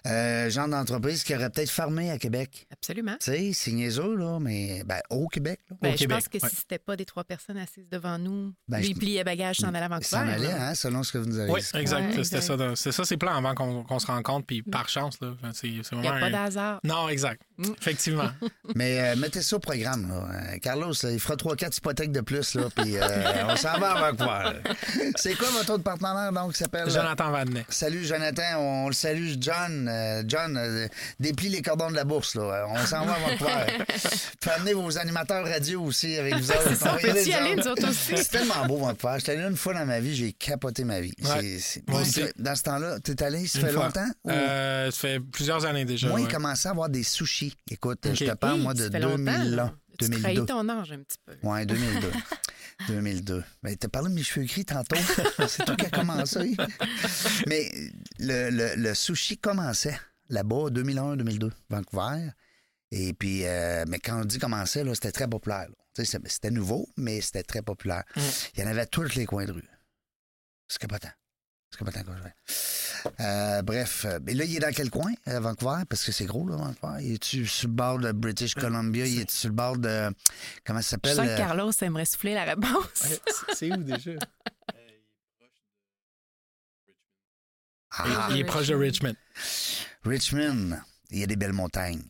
[0.08, 2.68] Euh, genre d'entreprise qui aurait peut-être fermé à Québec.
[2.72, 3.16] Absolument.
[3.20, 5.60] Tu sais, c'est niaiseux, là, mais ben, au Québec.
[5.70, 5.78] Là.
[5.82, 6.50] Ben, Au je Québec, pense que ouais.
[6.50, 9.70] si c'était pas des trois personnes assises devant nous, Ben, lui je- pliait bagages, s'en
[9.70, 10.08] allait à Vancouver.
[10.08, 10.70] s'en allait, là.
[10.70, 11.68] hein, selon ce que vous nous avez Oui, dit.
[11.80, 12.00] exact.
[12.18, 12.58] Ouais, C'était exact.
[12.58, 15.20] ça, c'est ça ses plans avant qu'on qu'on se rencontre, puis par chance.
[15.22, 16.80] Là, Enfin, c'est c'est Il n'y vraiment a pas un- d'hasard.
[16.84, 17.42] Non, exact.
[17.58, 17.64] Mm.
[17.80, 18.30] Effectivement.
[18.76, 20.08] Mais euh, mettez ça au programme.
[20.10, 20.28] Là.
[20.54, 23.94] Euh, Carlos, là, il fera 3-4 hypothèques de plus, là, puis euh, on s'en va
[23.94, 24.60] à Vancouver.
[25.16, 26.89] C'est quoi votre autre partenaire, donc, qui s'appelle...
[26.89, 27.66] Jonathan Vadnet.
[27.70, 28.57] Salut, Jonathan.
[28.60, 29.88] On le salue, John.
[29.89, 30.88] Euh, John, euh,
[31.20, 32.41] déplie les cordons de la bourse, là.
[32.43, 33.84] Euh, On s'en va à Vancouver.
[34.39, 36.76] Puis amenez vos animateurs radio aussi avec vous autres.
[36.76, 37.64] ça, on va peut aller y aller, autres.
[37.66, 38.18] nous autres aussi.
[38.18, 39.16] C'est tellement beau, Vancouver.
[39.20, 41.14] J'étais allé une fois dans ma vie, j'ai capoté ma vie.
[41.22, 41.30] Ouais.
[41.41, 42.22] C'est- c'est- Moi aussi.
[42.38, 43.86] Dans ce temps-là, t'es allé, ça Une fait fois.
[43.86, 44.10] longtemps?
[44.24, 46.07] ou- Euh, ça fait plusieurs années déjà.
[46.10, 46.32] Moi, il ouais.
[46.32, 47.55] commençait à avoir des sushis.
[47.70, 49.66] Écoute, je te parle, Hey, moi, de ça fait longtemps, 2000 là.
[49.66, 49.72] ans.
[49.99, 50.22] Tu 2002.
[50.22, 51.34] trahis ton âge un petit peu.
[51.47, 52.07] Ouais, 2002.
[52.88, 53.44] 2002.
[53.64, 54.96] Mais t'as parlé de mes cheveux gris tantôt.
[55.48, 56.56] C'est toi qui as commencé.
[57.48, 57.70] Mais
[58.20, 60.00] le, le, le sushi commençait
[60.30, 62.30] là-bas, 2001-2002, Vancouver.
[62.92, 65.68] Et puis, euh, mais quand on dit commençait, là, c'était très populaire.
[65.96, 68.04] Tu C'était nouveau, mais c'était très populaire.
[68.16, 68.22] Mm.
[68.56, 69.68] Il y en avait à tous les coins de rue.
[70.68, 71.10] C'est capotant.
[71.78, 71.84] Je.
[73.22, 75.84] Euh, bref, euh, mais là, il est dans quel coin, à Vancouver?
[75.88, 77.04] Parce que c'est gros, là, Vancouver.
[77.04, 79.06] Il est-tu sur le bord de British Columbia?
[79.06, 80.10] Il est sur le bord de.
[80.66, 81.16] Comment ça Je s'appelle?
[81.16, 83.06] sens que euh, Carlos aimerait souffler la réponse.
[83.56, 84.12] C'est où déjà?
[87.92, 89.16] Ah, Il est proche de Richmond.
[90.04, 90.80] Richmond.
[91.12, 92.04] Il y a des belles montagnes.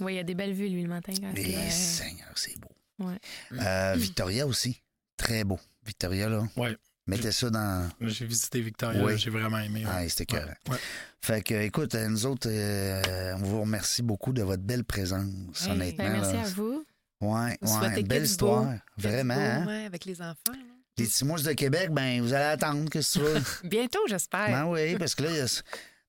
[0.00, 1.12] Oui, il y a des belles vues, lui, le matin.
[1.20, 2.70] Quand euh, Seigneur, c'est beau.
[3.00, 3.18] Ouais.
[3.52, 4.80] Euh, Victoria aussi.
[5.16, 5.58] Très beau.
[5.84, 6.44] Victoria, là.
[6.56, 6.76] Ouais.
[7.06, 7.88] Mettez ça dans.
[8.00, 9.16] J'ai visité Victoria, Oui.
[9.16, 9.84] j'ai vraiment aimé.
[9.84, 9.90] ouais.
[9.92, 10.54] Ah, c'était écœurant.
[10.68, 10.76] Ouais.
[11.20, 15.64] Fait que, écoute, euh, nous autres, euh, on vous remercie beaucoup de votre belle présence,
[15.66, 16.04] Hey, honnêtement.
[16.04, 16.40] Ben, merci là.
[16.42, 16.84] à vous.
[17.20, 18.64] Ouais, souhaite ouais, belle histoire.
[18.64, 18.70] beau.
[18.98, 19.66] Vraiment, Beau, hein?
[19.66, 20.34] ouais, avec les enfants.
[20.48, 20.58] là.
[20.98, 23.40] Les petits mousses de Québec, ben, vous allez attendre, que tu veux?
[23.64, 24.48] Bientôt, j'espère.
[24.48, 25.62] ben oui, parce que là, il y a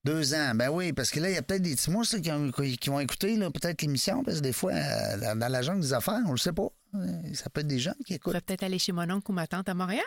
[0.03, 0.53] deux ans.
[0.55, 2.89] Ben oui, parce que là, il y a peut-être des petits mousses qui, ont- qui
[2.89, 6.31] vont écouter peut-être l'émission, parce que des fois, euh, dans, la jungle des affaires, on
[6.31, 6.69] le sait pas.
[7.33, 8.33] Ça peut être des gens qui écoutent.
[8.33, 10.03] peut-être aller chez mon oncle ou ma tante à Montréal.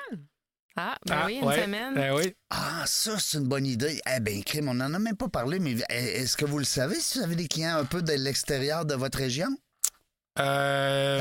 [0.82, 1.62] Ah, ben Ah, oui, une ouais.
[1.62, 1.94] semaine.
[1.94, 2.34] Ben oui.
[2.50, 4.00] Ah, ça, c'est une bonne idée.
[4.16, 6.96] Eh bien, crime, on n'en a même pas parlé, mais est-ce que vous le savez
[7.00, 9.48] si vous avez des clients un peu de l'extérieur de votre région?
[10.38, 10.42] Euh,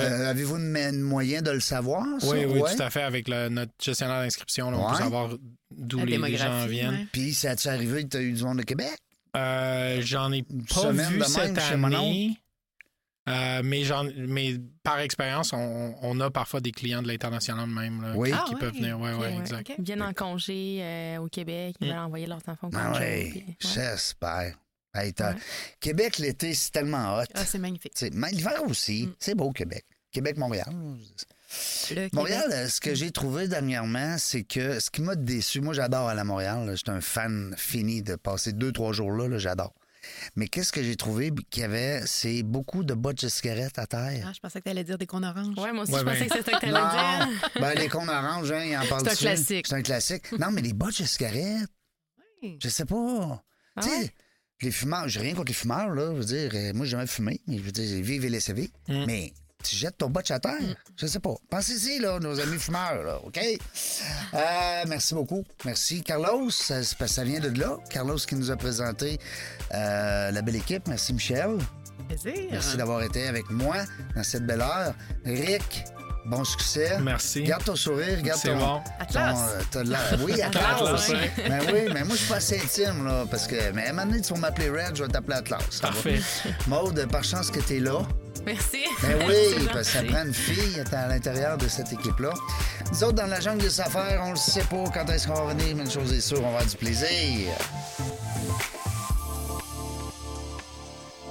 [0.10, 2.05] Euh, Avez-vous une, une moyen de le savoir?
[2.20, 2.28] ça?
[2.28, 2.76] oui, oui, Ouais.
[2.76, 3.01] tout à fait.
[3.01, 4.91] Avec le- notre gestionnaire d'inscription, on Ouais.
[4.91, 5.30] peut savoir
[5.72, 6.91] d'où les, gens viennent.
[6.91, 7.07] ouais.
[7.12, 8.95] Puis, ça a-tu arrivé que tu as eu du monde de Québec?
[9.36, 12.38] Euh, j'en ai pas semaine vu cette année.
[13.30, 18.01] Euh, mais, j'en- mais par expérience, on, on a parfois des clients de l'international même
[18.01, 18.30] là, Oui.
[18.32, 18.59] qui, Ah, qui ouais.
[18.59, 18.99] peuvent venir.
[18.99, 19.71] Ouais, Ok, ouais, exact.
[19.77, 21.89] Ils viennent en congé euh, au Québec, ils Mm.
[21.91, 23.23] veulent envoyer leurs enfants au Ah congé.
[23.23, 23.73] oui, puis- ouais.
[23.75, 24.55] j'espère.
[24.95, 25.39] Hey, t'as- Ouais.
[25.80, 27.23] Québec, l'été, c'est tellement hot.
[27.36, 27.93] Ah, c'est magnifique.
[28.01, 29.05] L'hiver aussi.
[29.07, 29.13] Mm.
[29.19, 29.86] C'est beau, Québec.
[30.11, 30.65] Québec-Montréal.
[31.91, 32.57] Le Montréal, Québec.
[32.57, 36.21] euh, ce que j'ai trouvé dernièrement, c'est que ce qui m'a déçu, moi j'adore aller
[36.21, 36.75] à Montréal, là.
[36.75, 39.73] j'étais un fan fini de passer deux, trois jours là, là, j'adore.
[40.36, 43.88] Mais qu'est-ce que j'ai trouvé qu'il y avait, c'est beaucoup de bottes de cigarettes à
[43.88, 44.26] terre.
[44.28, 45.57] Ah, je pensais que tu allais dire des cônes oranges.
[45.57, 46.12] Ouais, moi aussi, Ouais, je ben.
[46.14, 47.49] pensais que c'était ça que tu Non, allais dire.
[47.62, 49.24] ben, les cons oranges, hein, ils en parlent C'est un dessus.
[49.24, 49.68] classique.
[49.68, 50.32] C'est un classique.
[50.39, 51.70] Non, mais les bottes de cigarettes,
[52.43, 52.57] Oui.
[52.62, 53.43] je sais pas.
[53.76, 54.14] Ah tu sais, ouais?
[54.62, 56.12] les fumeurs, j'ai rien contre les fumeurs, là.
[56.14, 58.53] Je veux dire, euh, moi, j'ai jamais fumé, mais je veux dire, vive et laissez
[58.53, 58.72] vivre.
[58.88, 59.05] Mm.
[59.05, 59.34] Mais
[59.64, 61.36] tu jettes ton botch à terre, je sais pas.
[61.49, 63.38] Pensez-y, là, nos amis fumeurs, là, OK?
[63.38, 65.43] Euh, merci beaucoup.
[65.66, 66.01] Merci.
[66.01, 66.82] Carlos, ça,
[67.24, 67.78] vient de là.
[67.89, 69.20] Carlos qui nous a présenté
[69.74, 70.88] euh, la belle équipe.
[70.88, 71.57] Merci, Michel.
[72.07, 72.47] Plaisir.
[72.51, 73.78] Merci d'avoir été avec moi
[74.16, 74.93] dans cette belle heure.
[75.26, 75.84] Rick,
[76.26, 76.97] bon succès.
[77.01, 77.43] Merci.
[77.43, 78.57] Garde ton sourire, garde C'est ton.
[78.57, 78.82] bon.
[78.99, 79.38] Atlas.
[79.72, 80.63] ton, euh, Oui, Atlas.
[80.76, 81.32] Atlas, ouais.
[81.47, 83.72] Ben oui, mais moi, je suis pas assez intime, là, parce que.
[83.74, 85.80] Mais à un moment donné, tu vas m'appeler Red, je vais t'appeler Atlas.
[85.82, 86.20] Parfait.
[86.67, 87.99] Maude, par chance que t'es là.
[88.45, 88.84] Merci.
[89.01, 89.26] Ben C'est
[89.57, 92.32] oui, parce que ça prend une fille à l'intérieur de cette équipe-là.
[92.91, 95.41] Nous autres, dans la jungle des affaires, on le sait pas quand est-ce qu'on va
[95.41, 97.49] revenir, mais une chose est sûre, on va avoir du plaisir.